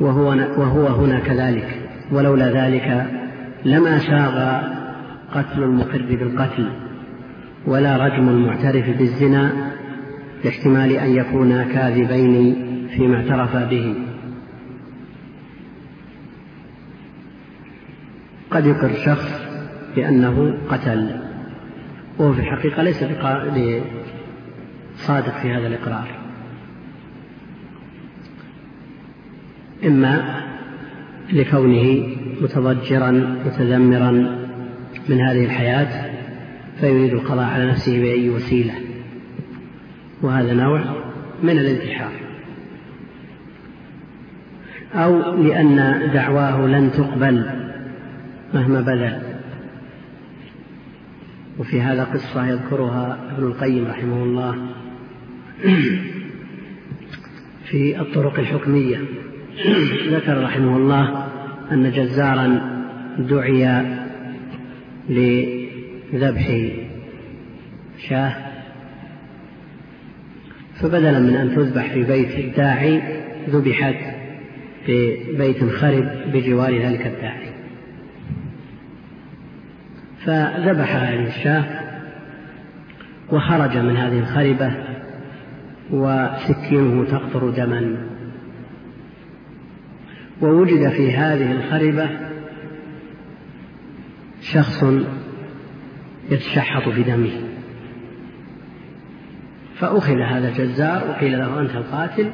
[0.00, 3.06] وهو, وهو هنا كذلك ولولا ذلك
[3.64, 4.62] لما ساغ
[5.34, 6.68] قتل المقر بالقتل
[7.66, 9.72] ولا رجم المعترف بالزنا
[10.44, 12.61] لاحتمال أن يكونا كاذبين
[12.96, 13.94] فيما اعترفا به.
[18.50, 19.42] قد يقر شخص
[19.96, 21.20] بأنه قتل
[22.18, 23.02] وهو في الحقيقة ليس
[24.96, 26.08] صادق في هذا الإقرار.
[29.86, 30.42] إما
[31.32, 32.06] لكونه
[32.40, 33.10] متضجرا
[33.46, 34.10] متذمرا
[35.08, 36.12] من هذه الحياة
[36.80, 38.74] فيريد القضاء على نفسه بأي وسيلة.
[40.22, 40.80] وهذا نوع
[41.42, 42.31] من الانتحار.
[44.94, 47.46] أو لأن دعواه لن تقبل
[48.54, 49.18] مهما بذل
[51.58, 54.56] وفي هذا قصة يذكرها ابن القيم رحمه الله
[57.70, 59.00] في الطرق الحكمية.
[60.16, 61.26] ذكر رحمه الله
[61.72, 62.72] أن جزارا
[63.18, 63.82] دعي
[65.08, 66.70] لذبح
[68.08, 68.34] شاه
[70.80, 73.02] فبدلا من أن تذبح في بيت الداعي
[73.48, 74.11] ذبحت
[74.86, 77.52] في بيت خرب بجوار ذلك الداعي.
[80.24, 81.64] فذبح هذه الشاة
[83.32, 84.72] وخرج من هذه الخربة
[85.90, 87.96] وسكينه تقطر دما.
[90.40, 92.10] ووجد في هذه الخربة
[94.40, 94.84] شخص
[96.30, 97.52] يتشحط بدمه.
[99.82, 102.30] فأخذ هذا الجزار وقيل له أنت القاتل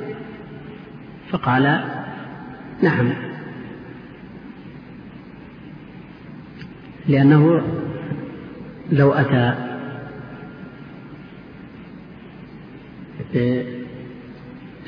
[1.30, 1.84] فقال
[2.82, 3.12] نعم.
[7.08, 7.62] لأنه
[8.92, 9.54] لو أتى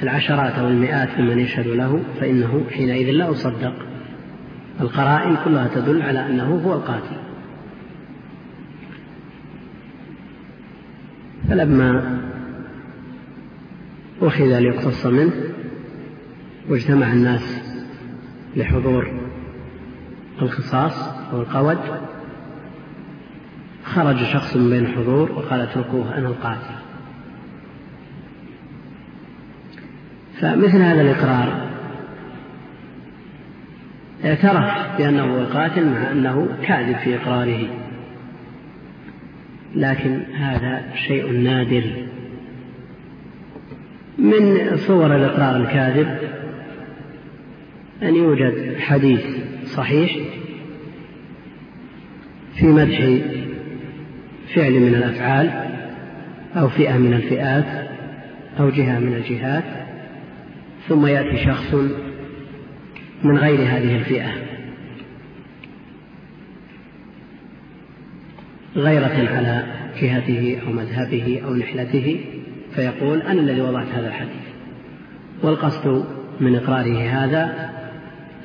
[0.02, 3.74] العشرات أو المئات ممن يشهد له فإنه حينئذ لا أصدق.
[4.80, 7.16] القرائن كلها تدل على أنه هو القاتل.
[11.48, 12.20] فلما
[14.22, 15.32] أخذ ليقتص منه
[16.68, 17.59] واجتمع الناس
[18.56, 19.12] لحضور
[20.42, 21.78] القصاص أو القود.
[23.84, 26.74] خرج شخص من بين الحضور وقال اتركوه أنا القاتل.
[30.40, 31.70] فمثل هذا الإقرار
[34.24, 37.68] اعترف بأنه هو القاتل مع أنه كاذب في إقراره.
[39.74, 42.06] لكن هذا شيء نادر.
[44.18, 46.18] من صور الإقرار الكاذب
[48.02, 49.26] أن يوجد حديث
[49.64, 50.16] صحيح
[52.54, 52.98] في مدح
[54.54, 55.50] فعل من الأفعال
[56.56, 57.88] أو فئة من الفئات
[58.60, 59.64] أو جهة من الجهات
[60.88, 61.74] ثم يأتي شخص
[63.24, 64.30] من غير هذه الفئة
[68.76, 69.64] غيرة على
[70.00, 72.20] جهته أو مذهبه أو نحلته
[72.74, 74.50] فيقول أنا الذي وضعت هذا الحديث
[75.42, 76.04] والقصد
[76.40, 77.70] من إقراره هذا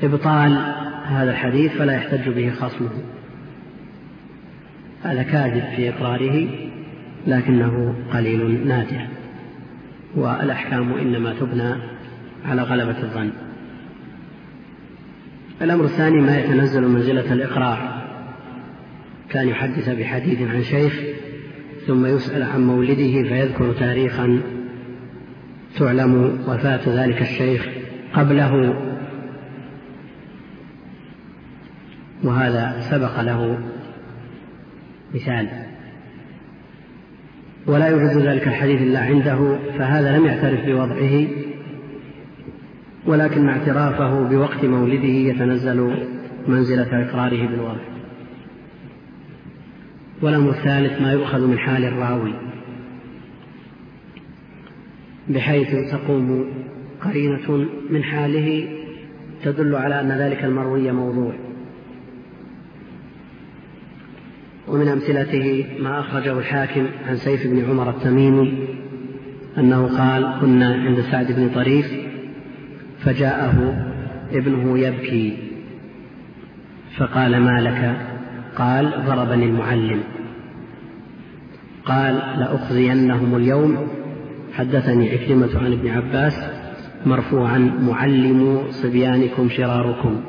[0.04, 2.90] إبطال هذا الحديث فلا يحتج به خصمه.
[5.04, 6.48] هذا كاذب في إقراره
[7.28, 9.08] لكنه قليل نادر.
[10.16, 11.76] والأحكام إنما تبنى
[12.46, 13.32] على غلبة الظن.
[15.62, 18.06] الأمر الثاني ما يتنزل منزلة الإقرار.
[19.30, 21.02] كان يحدث بحديث عن شيخ
[21.88, 24.42] ثم يسأل عن مولده فيذكر تاريخا
[25.78, 27.68] تعلم وفاة ذلك الشيخ
[28.14, 28.76] قبله
[32.26, 33.60] وهذا سبق له
[35.14, 35.48] مثال.
[37.68, 41.28] ولا يوجد ذلك الحديث إلا عنده فهذا لم يعترف بوضعه
[43.06, 46.08] ولكن اعترافه بوقت مولده يتنزل
[46.48, 47.82] منزلة إقراره بالوضع.
[50.22, 52.34] والأمر الثالث ما يؤخذ من حال الراوي
[55.30, 56.46] بحيث تقوم
[57.02, 58.68] قرينة من حاله
[59.44, 61.45] تدل على أن ذلك المروي موضوع.
[64.68, 68.68] ومن أمثلته ما أخرجه الحاكم عن سيف بن عمر التميمي
[69.58, 71.94] أنه قال كنا عند سعد بن طريف
[73.00, 73.86] فجاءه
[74.32, 75.38] ابنه يبكي
[76.98, 77.96] فقال ما لك؟
[78.56, 80.04] قال ضربني المعلم.
[81.86, 83.88] قال لأخزينهم اليوم.
[84.54, 86.44] حدثني عكرمة عن ابن عباس
[87.06, 90.22] مرفوعا معلم صبيانكم شراركم.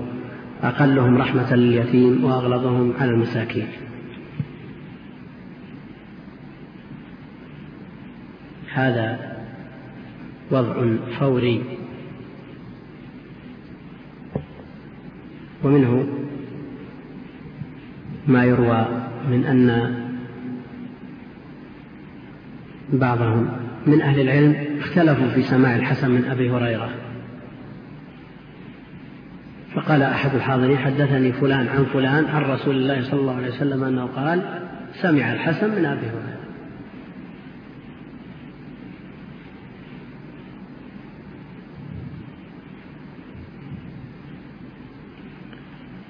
[0.63, 3.67] أقلهم رحمة لليتيم وأغلظهم على المساكين.
[8.77, 9.36] هذا
[10.51, 11.62] وضع فوري
[15.65, 16.09] ومنه
[18.27, 18.86] ما يروى
[19.31, 19.94] من أن
[22.93, 23.48] بعضهم
[23.86, 26.90] من أهل العلم اختلفوا في سماع الحسن من أبي هريرة.
[29.74, 34.07] فقال أحد الحاضرين حدثني فلان عن فلان عن رسول الله صلى الله عليه وسلم أنه
[34.07, 34.43] قال
[34.93, 36.36] سمع الحسن من أبي هريرة.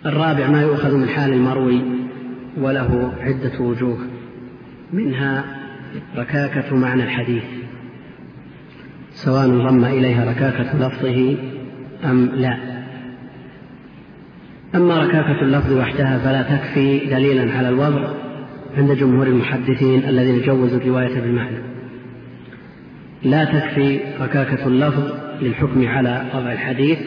[0.06, 1.82] الرابع ما يؤخذ من حال المروي
[2.60, 3.98] وله عدة وجوه
[4.92, 5.44] منها
[6.16, 7.44] ركاكة معنى الحديث
[9.10, 11.36] سواء ضم إليها ركاكة لفظه
[12.04, 12.56] أم لا.
[14.74, 18.08] أما ركاكة اللفظ وحدها فلا تكفي دليلا على الوضع
[18.76, 21.58] عند جمهور المحدثين الذين جوزوا الرواية بالمعنى.
[23.22, 25.12] لا تكفي ركاكة اللفظ
[25.42, 26.98] للحكم على وضع الحديث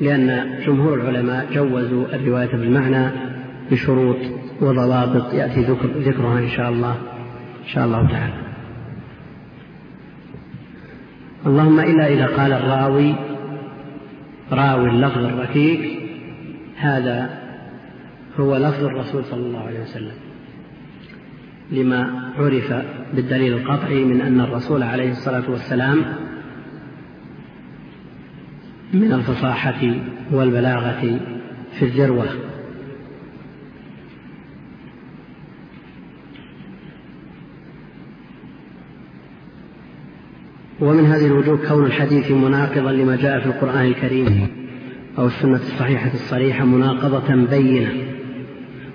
[0.00, 3.10] لأن جمهور العلماء جوزوا الرواية بالمعنى
[3.70, 4.16] بشروط
[4.60, 5.60] وضوابط يأتي
[5.98, 6.92] ذكرها إن شاء الله
[7.62, 8.34] إن شاء الله تعالى.
[11.46, 13.14] اللهم إلا إذا قال الراوي
[14.52, 15.98] راوي اللفظ الركيك
[16.76, 17.38] هذا
[18.40, 20.14] هو لفظ الرسول صلى الله عليه وسلم.
[21.70, 22.72] لما عرف
[23.14, 26.04] بالدليل القطعي من أن الرسول عليه الصلاة والسلام
[28.92, 29.94] من الفصاحة
[30.32, 31.20] والبلاغة
[31.78, 32.26] في الذروة.
[40.80, 44.48] ومن هذه الوجوه كون الحديث مناقضا لما جاء في القرآن الكريم
[45.18, 47.92] أو السنة الصحيحة الصريحة مناقضة بينة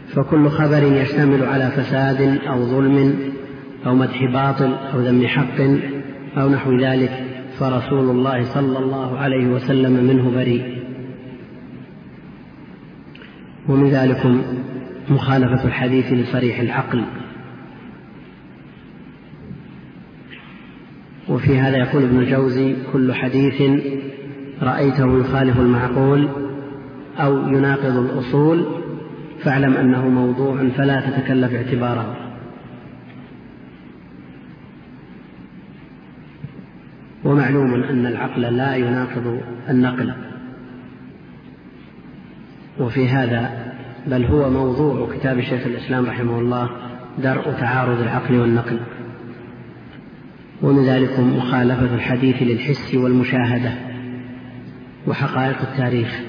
[0.08, 3.16] فكل خبر يشتمل على فساد أو ظلم
[3.86, 5.62] أو مدح باطل أو ذم حق
[6.38, 7.23] أو نحو ذلك.
[7.60, 10.84] فرسول الله صلى الله عليه وسلم منه بريء.
[13.70, 14.42] ومن ذلكم
[15.10, 17.06] مخالفة الحديث لصريح العقل.
[21.30, 23.62] وفي هذا يقول ابن الجوزي كل حديث
[24.62, 26.30] رأيته يخالف المعقول
[27.18, 28.66] أو يناقض الأصول
[29.44, 32.23] فاعلم أنه موضوع فلا تتكلف اعتباره.
[37.24, 40.14] ومعلوم أن العقل لا يناقض النقل.
[42.80, 43.74] وفي هذا
[44.08, 46.70] بل هو موضوع كتاب شيخ الإسلام رحمه الله
[47.24, 48.80] درء تعارض العقل والنقل.
[50.62, 53.74] ومن ذلك مخالفة الحديث للحس والمشاهدة
[55.08, 56.22] وحقائق التاريخ.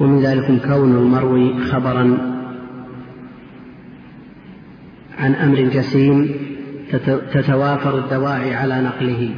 [0.00, 2.30] ومن ذلك كون المروي خبرا
[5.18, 6.49] عن أمر جسيم
[7.32, 9.30] تتوافر الدواعي على نقله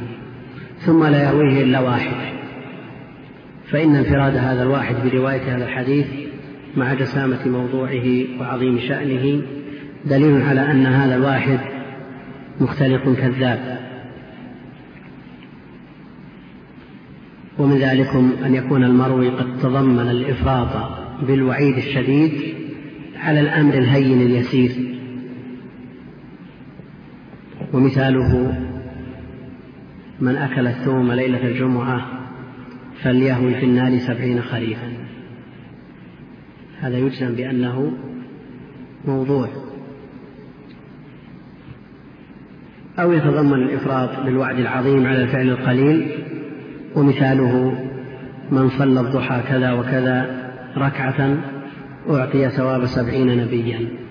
[0.79, 2.33] ثم لا يرويه إلا واحد.
[3.71, 6.07] فإن انفراد هذا الواحد برواية هذا الحديث
[6.77, 9.41] مع جسامة موضوعه وعظيم شأنه
[10.05, 11.59] دليل على أن هذا الواحد
[12.61, 13.79] مختلق كذاب.
[17.59, 22.31] ومن ذلكم أن يكون المروي قد تضمن الإفراط بالوعيد الشديد
[23.23, 24.92] على الأمر الهين اليسير.
[27.73, 28.53] ومثاله
[30.19, 32.05] من أكل الثوم ليلة الجمعة
[33.01, 34.93] فليهوي في النار سبعين خريفا.
[36.79, 37.91] هذا يجزم بأنه
[39.05, 39.47] موضوع.
[42.99, 46.11] أو يتضمن الإفراط بالوعد العظيم على الفعل القليل
[46.95, 47.83] ومثاله
[48.51, 50.43] من صلى الضحى كذا وكذا
[50.77, 51.37] ركعة
[52.09, 54.02] أعطي ثواب سبعين نبيا.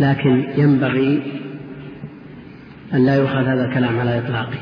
[0.00, 1.22] لكن ينبغي
[2.94, 4.58] أن لا يؤخذ هذا الكلام على إطلاقه.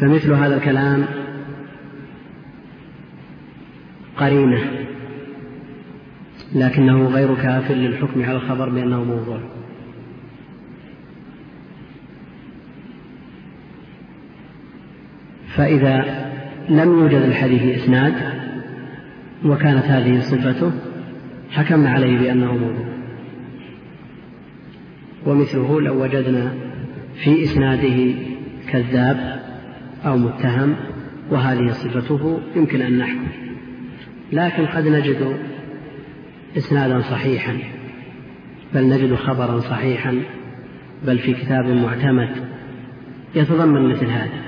[0.00, 1.04] فمثل هذا الكلام
[4.16, 4.58] قرينة
[6.54, 9.40] لكنه غير كاف للحكم على الخبر بأنه موضوع.
[15.56, 16.28] فإذا
[16.68, 18.14] لم يوجد الحديث إسناد
[19.44, 20.87] وكانت هذه صفته
[21.50, 22.86] حكمنا عليه بأنه موضوع
[25.26, 26.54] ومثله لو وجدنا
[27.24, 28.14] في إسناده
[28.68, 29.42] كذاب
[30.06, 30.76] أو متهم
[31.30, 33.26] وهذه صفته يمكن أن نحكم.
[34.32, 35.36] لكن قد نجد
[36.56, 37.58] إسنادا صحيحا
[38.74, 40.22] بل نجد خبرا صحيحا
[41.06, 42.30] بل في كتاب معتمد
[43.34, 44.42] يتضمن مثل هذا.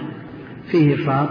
[0.71, 1.29] فيه إفراط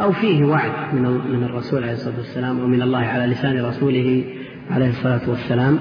[0.00, 4.24] أو فيه وعد من الرسول عليه الصلاة والسلام أو من الله على لسان رسوله
[4.70, 5.78] عليه الصلاة والسلام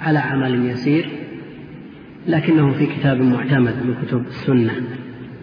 [0.00, 1.08] على عمل يسير
[2.26, 4.72] لكنه في كتاب معتمد من كتب السنة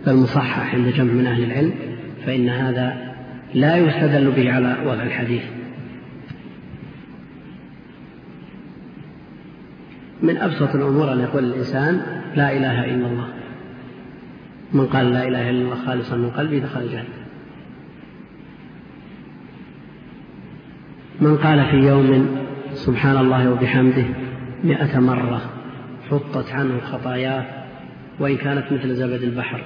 [0.08, 1.74] بل مصحح عند جمع من أهل العلم
[2.26, 3.14] فإن هذا
[3.54, 5.44] لا يستدل به على وضع الحديث.
[10.22, 12.02] من أبسط الأمور أن يقول الإنسان
[12.36, 13.28] لا إله إلا الله.
[14.74, 17.23] من قال لا إله إلا الله خالصا من قلبه دخل الجنة.
[21.24, 22.28] من قال في يوم
[22.74, 24.06] سبحان الله وبحمده
[24.64, 25.42] مئة مرة
[26.10, 27.46] حطت عنه خطاياه
[28.20, 29.64] وإن كانت مثل زبد البحر.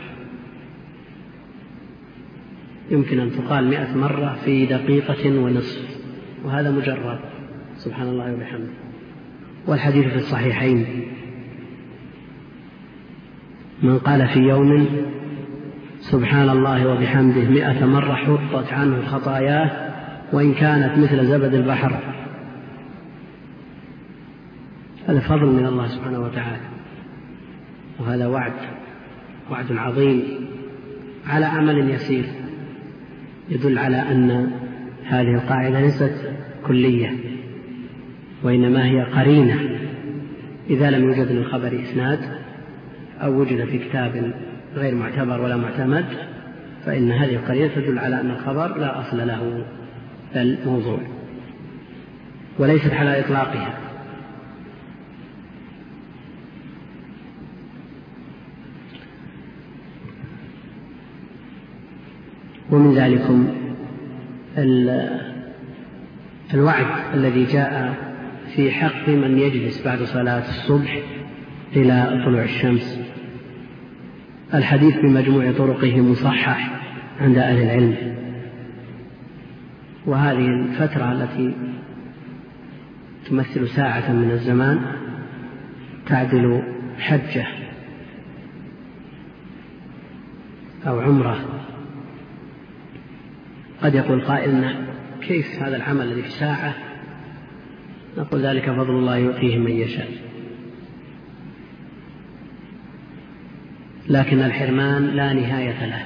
[2.92, 5.98] يمكن أن تقال مئة مرة في دقيقة ونصف
[6.46, 7.20] وهذا مجرد.
[7.76, 8.74] سبحان الله وبحمده.
[9.68, 10.86] والحديث في الصحيحين.
[13.84, 14.88] من قال في يوم
[16.00, 19.87] سبحان الله وبحمده مئة مرة حطت عنه خطاياه
[20.34, 22.00] وإن كانت مثل زبد البحر.
[25.08, 26.58] هذا فضل من الله سبحانه وتعالى.
[28.00, 28.54] وهذا وعد
[29.52, 30.24] وعد عظيم
[31.28, 32.26] على عمل يسير.
[33.50, 34.52] يدل على أن
[35.06, 36.32] هذه القاعدة ليست
[36.68, 37.12] كلية
[38.44, 39.80] وإنما هي قرينة.
[40.70, 42.20] إذا لم يوجد للخبر إسناد
[43.22, 44.34] أو وجد في كتاب
[44.76, 46.06] غير معتبر ولا معتمد
[46.86, 49.66] فإن هذه القرينة تدل على أن الخبر لا أصل له.
[50.36, 51.00] بل موضوع
[52.60, 53.80] وليست على إطلاقها.
[62.72, 63.48] ومن ذلكم
[66.54, 67.96] الوعد الذي جاء
[68.56, 71.00] في حق من يجلس بعد صلاة الصبح
[71.76, 73.02] إلى طلوع الشمس.
[74.54, 76.72] الحديث بمجموع طرقه مصحح
[77.22, 78.18] عند أهل العلم.
[80.08, 81.56] وهذه الفترة التي
[83.30, 84.82] تمثل ساعة من الزمان
[86.08, 86.64] تعدل
[87.00, 87.48] حجة
[90.88, 91.64] أو عمرة.
[93.82, 94.76] قد يقول قائل
[95.22, 96.74] كيف هذا العمل الذي في ساعة؟
[98.18, 100.10] نقول ذلك فضل الله يؤتيه من يشاء.
[104.10, 106.06] لكن الحرمان لا نهاية له.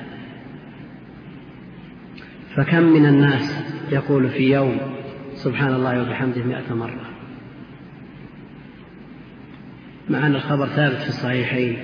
[2.56, 4.78] فكم من الناس يقول في يوم
[5.34, 7.10] سبحان الله وبحمده مئة مرة.
[10.10, 11.78] مع أن الخبر ثابت في الصحيحين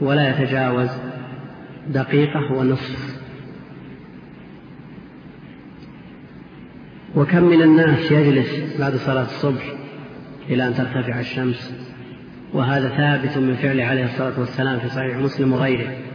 [0.00, 0.90] ولا يتجاوز
[1.88, 3.20] دقيقة ونصف.
[7.16, 9.72] وكم من الناس يجلس بعد صلاة الصبح
[10.48, 11.90] إلى أن ترتفع الشمس؟
[12.52, 16.09] وهذا ثابت من فعله عليه الصلاة والسلام في صحيح مسلم وغيره.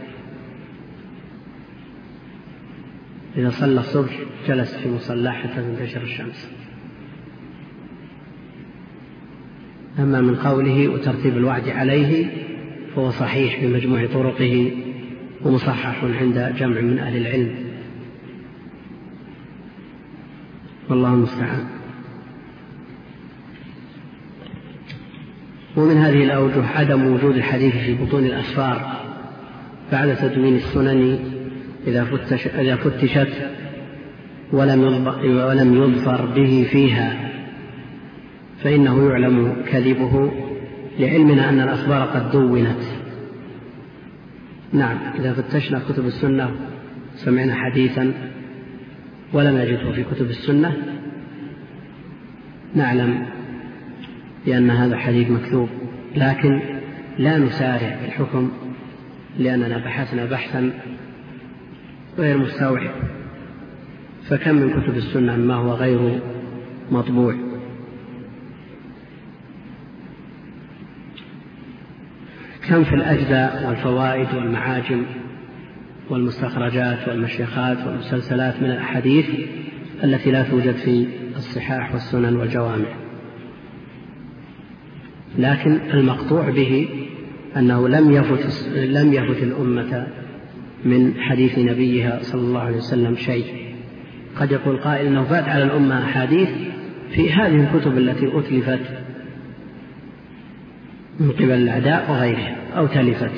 [3.36, 4.18] إذا صلى الصبح
[4.48, 6.50] جلس في مصلاه حتى تنتشر الشمس.
[9.98, 12.26] أما من قوله وترتيب الوعد عليه
[12.94, 14.72] فهو صحيح بمجموع طرقه
[15.42, 17.54] ومصحح عند جمع من أهل العلم.
[20.90, 21.66] والله المستعان.
[25.76, 29.02] ومن هذه الأوجه عدم وجود الحديث في بطون الأسفار
[29.92, 31.35] بعد تدوين السنن
[31.86, 33.28] إذا, فتش إذا فتشت
[34.52, 37.30] ولم ولم يظفر به فيها
[38.62, 40.32] فإنه يعلم كذبه
[40.98, 42.82] لعلمنا أن الأخبار قد دونت.
[44.72, 46.50] نعم إذا فتشنا كتب السنة
[47.14, 48.12] سمعنا حديثا
[49.32, 50.76] ولم نجده في كتب السنة
[52.74, 53.26] نعلم
[54.46, 55.68] بأن هذا حديث مكتوب
[56.16, 56.60] لكن
[57.18, 58.50] لا نسارع بالحكم
[59.38, 60.72] لأننا بحثنا بحثا
[62.18, 62.90] غير مستوعب
[64.28, 66.20] فكم من كتب السنة ما هو غير
[66.90, 67.34] مطبوع؟
[72.68, 75.02] كم في الأجزاء والفوائد والمعاجم
[76.10, 79.26] والمستخرجات والمشيخات والمسلسلات من الأحاديث
[80.04, 81.06] التي لا توجد في
[81.36, 82.88] الصحاح والسنن والجوامع؟
[85.38, 86.88] لكن المقطوع به
[87.56, 90.06] أنه لم يفت لم يفت الأمة
[90.86, 93.44] من حديث نبيها صلى الله عليه وسلم شيء.
[94.36, 96.48] قد يقول قائل أنه فات على الأمة أحاديث
[97.10, 98.80] في هذه الكتب التي أتلفت
[101.20, 103.32] من قبل الأعداء وغيرها أو تلفت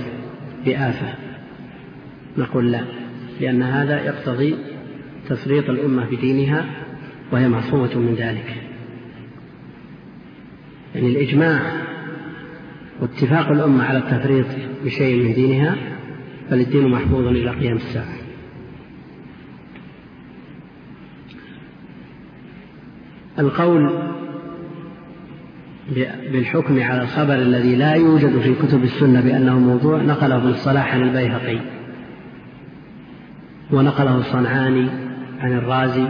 [0.64, 1.14] بآفة.
[2.38, 2.84] نقول لا
[3.40, 4.54] لأن هذا يقتضي
[5.28, 6.64] تفريط الأمة بدينها
[7.32, 8.54] وهي معصومة من ذلك.
[10.94, 11.60] يعني الإجماع
[13.00, 14.46] واتفاق الأمة على التفريط
[14.84, 15.97] بشيء من دينها
[16.50, 18.14] فالدين محفوظ إلى قيام الساعة.
[23.38, 23.90] القول
[26.32, 31.02] بالحكم على الخبر الذي لا يوجد في كتب السنة بأنه موضوع نقله ابن الصلاح عن
[31.02, 31.58] البيهقي
[33.70, 34.88] ونقله الصنعاني
[35.40, 36.08] عن الرازي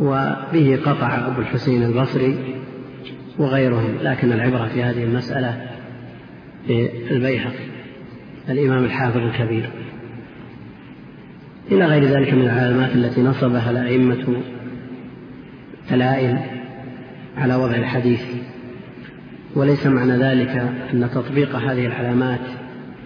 [0.00, 2.56] وبه قطع أبو الحسين البصري
[3.38, 5.66] وغيرهم لكن العبرة في هذه المسألة
[6.68, 7.69] بالبيهقي.
[8.50, 9.70] الإمام الحافظ الكبير.
[11.72, 14.42] إلى غير ذلك من العلامات التي نصبها الأئمة
[15.90, 16.38] دلائل
[17.36, 18.24] على وضع الحديث.
[19.54, 20.48] وليس معنى ذلك
[20.92, 22.40] أن تطبيق هذه العلامات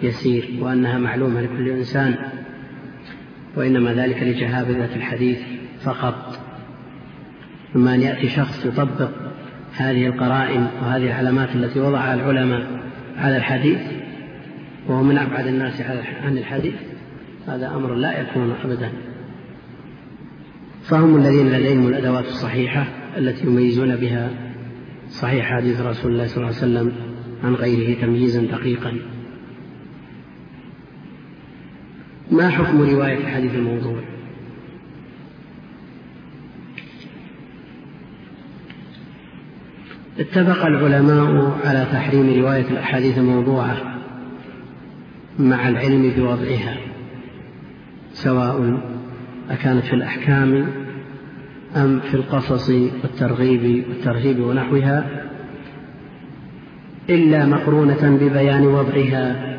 [0.03, 2.15] يسير وأنها معلومة لكل إنسان
[3.57, 5.39] وإنما ذلك لجهابذة الحديث
[5.85, 6.39] فقط.
[7.77, 9.11] أما أن يأتي شخص يطبق
[9.77, 12.67] هذه القرائن وهذه العلامات التي وضعها العلماء
[13.17, 13.81] على الحديث
[14.89, 15.81] وهو من أبعد الناس
[16.23, 16.75] عن الحديث
[17.47, 18.93] هذا أمر لا يكون أبدا.
[20.83, 22.87] فهم الذين لديهم الأدوات الصحيحة
[23.17, 24.31] التي يميزون بها
[25.09, 26.93] صحيح حديث رسول الله صلى الله عليه وسلم
[27.45, 28.93] عن غيره تمييزا دقيقا.
[32.31, 34.01] ما حكم رواية الحديث الموضوع؟
[40.19, 43.94] اتفق العلماء على تحريم رواية الأحاديث الموضوعة.
[45.39, 46.77] مع العلم بوضعها
[48.13, 48.81] سواء
[49.51, 50.67] أكانت في الأحكام
[51.77, 55.25] أم في القصص والترغيب والترهيب ونحوها
[57.11, 59.57] إلا مقرونة ببيان وضعها.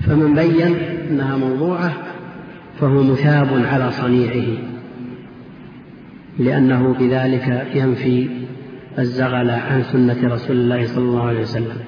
[0.00, 0.76] فمن بين
[1.10, 1.92] أنها موضوعة
[2.80, 4.58] فهو مثاب على صنيعه
[6.38, 8.28] لأنه بذلك ينفي
[8.98, 11.83] الزغل عن سنة رسول الله صلى الله عليه وسلم.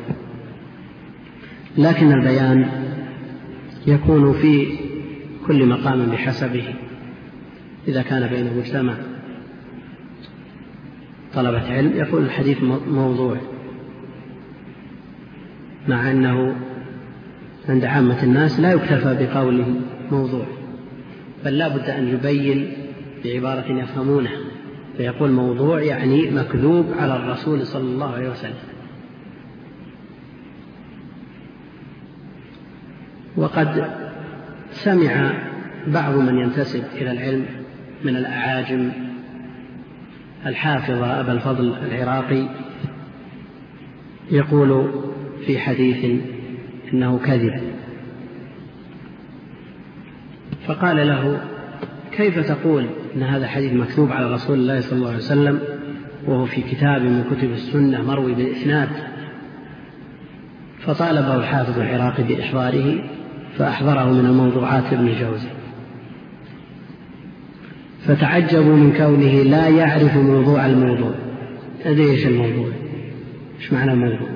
[1.78, 2.68] لكن البيان
[3.86, 4.78] يكون في
[5.46, 6.74] كل مقام بحسبه
[7.88, 8.94] إذا كان بين مجتمع.
[11.34, 13.36] طلبة علم يقول الحديث موضوع.
[15.88, 16.56] مع أنه
[17.68, 19.74] عند عامة الناس لا يكتفى بقوله
[20.10, 20.46] موضوع
[21.44, 22.72] بل لا بد أن يبين
[23.24, 24.36] بعبارة يفهمونها
[24.96, 28.75] فيقول موضوع يعني مكذوب على الرسول صلى الله عليه وسلم.
[33.36, 33.90] وقد
[34.70, 35.32] سمع
[35.86, 37.46] بعض من ينتسب إلى العلم
[38.04, 38.90] من الأعاجم
[40.46, 42.48] الحافظ أبا الفضل العراقي
[44.30, 44.90] يقول
[45.46, 46.20] في حديث
[46.92, 47.60] إنه كذب.
[50.66, 51.40] فقال له
[52.12, 52.86] كيف تقول
[53.16, 55.60] إن هذا حديث مكتوب على رسول الله صلى الله عليه وسلم
[56.26, 58.88] وهو في كتاب من كتب السنة مروي بالإسناد؟
[60.80, 63.15] فطالبه الحافظ العراقي بإحضاره
[63.58, 65.48] فأحضره من الموضوعات ابن الجوزي
[68.06, 71.14] فتعجبوا من كونه لا يعرف موضوع الموضوع.
[71.84, 72.68] أدري إيش الموضوع؟
[73.60, 74.28] إيش معنى الموضوع؟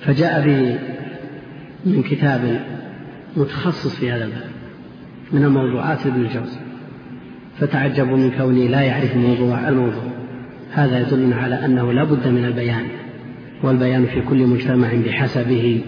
[0.00, 0.78] فجاء به
[1.86, 2.60] من كتاب
[3.36, 4.50] متخصص في هذا الباب
[5.32, 6.58] من الموضوعات ابن الجوزي
[7.58, 10.10] فتعجبوا من كونه لا يعرف موضوع الموضوع.
[10.72, 12.84] هذا يدلنا على أنه لا بد من البيان
[13.62, 15.80] والبيان في كل مجتمع بحسبه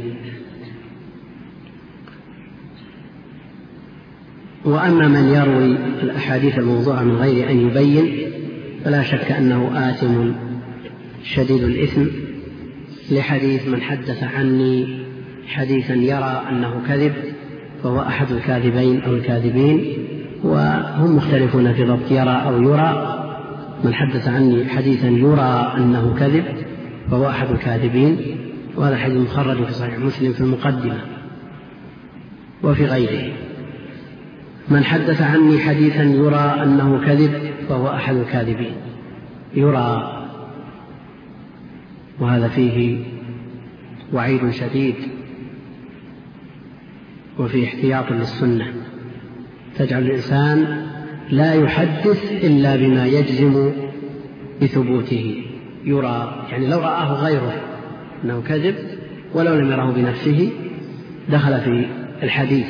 [4.65, 8.33] وأما من يروي الأحاديث الموضوعة من غير أن يبين
[8.85, 10.33] فلا شك أنه آثم
[11.25, 12.05] شديد الإثم
[13.11, 15.03] لحديث من حدث عني
[15.47, 17.13] حديثا يرى أنه كذب
[17.83, 19.85] فهو أحد الكاذبين أو الكاذبين
[20.45, 23.19] وهم مختلفون في ضبط يرى أو يرى.
[23.85, 26.45] من حدث عني حديثا يرى أنه كذب
[27.11, 28.17] فهو أحد الكاذبين
[28.77, 30.99] وهذا حديث مخرج في صحيح مسلم في المقدمة
[32.63, 33.33] وفي غيره.
[34.73, 37.33] من حدث عني حديثا يرى أنه كذب
[37.69, 38.75] فهو أحد الكاذبين.
[39.55, 40.19] يرى.
[42.21, 43.05] وهذا فيه
[44.13, 44.95] وعيد شديد
[47.39, 48.73] وفي احتياط للسنة.
[49.79, 50.87] تجعل الإنسان
[51.31, 53.73] لا يحدث إلا بما يجزم
[54.63, 55.45] بثبوته.
[55.85, 56.47] يرى.
[56.51, 57.61] يعني لو رآه غيره
[58.25, 58.75] أنه كذب
[59.35, 60.51] ولو لم يره بنفسه
[61.29, 61.87] دخل في
[62.23, 62.67] الحديث.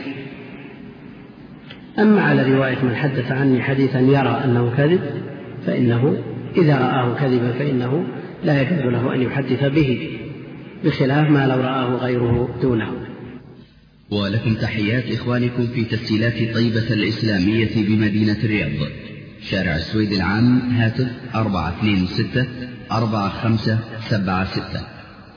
[1.98, 5.01] أما على رواية من حدث عني حديثا يرى أنه كذب
[5.66, 6.19] فإنه
[6.56, 8.05] إذا رآه كذبا فإنه
[8.44, 10.19] لا يجوز له أن يحدث به
[10.85, 12.89] بخلاف ما لو رآه غيره دونه.
[14.10, 18.89] ولكم تحيات إخوانكم في تسجيلات طيبة الإسلامية بمدينة الرياض.
[19.51, 22.47] شارع السويد العام هاتف أربعة اثنين ستة
[22.93, 23.78] أربعة خمسة
[24.09, 24.81] سبعة ستة.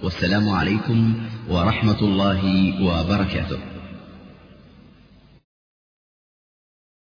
[0.04, 1.14] والسلام عليكم
[1.50, 3.75] ورحمة الله وبركاته.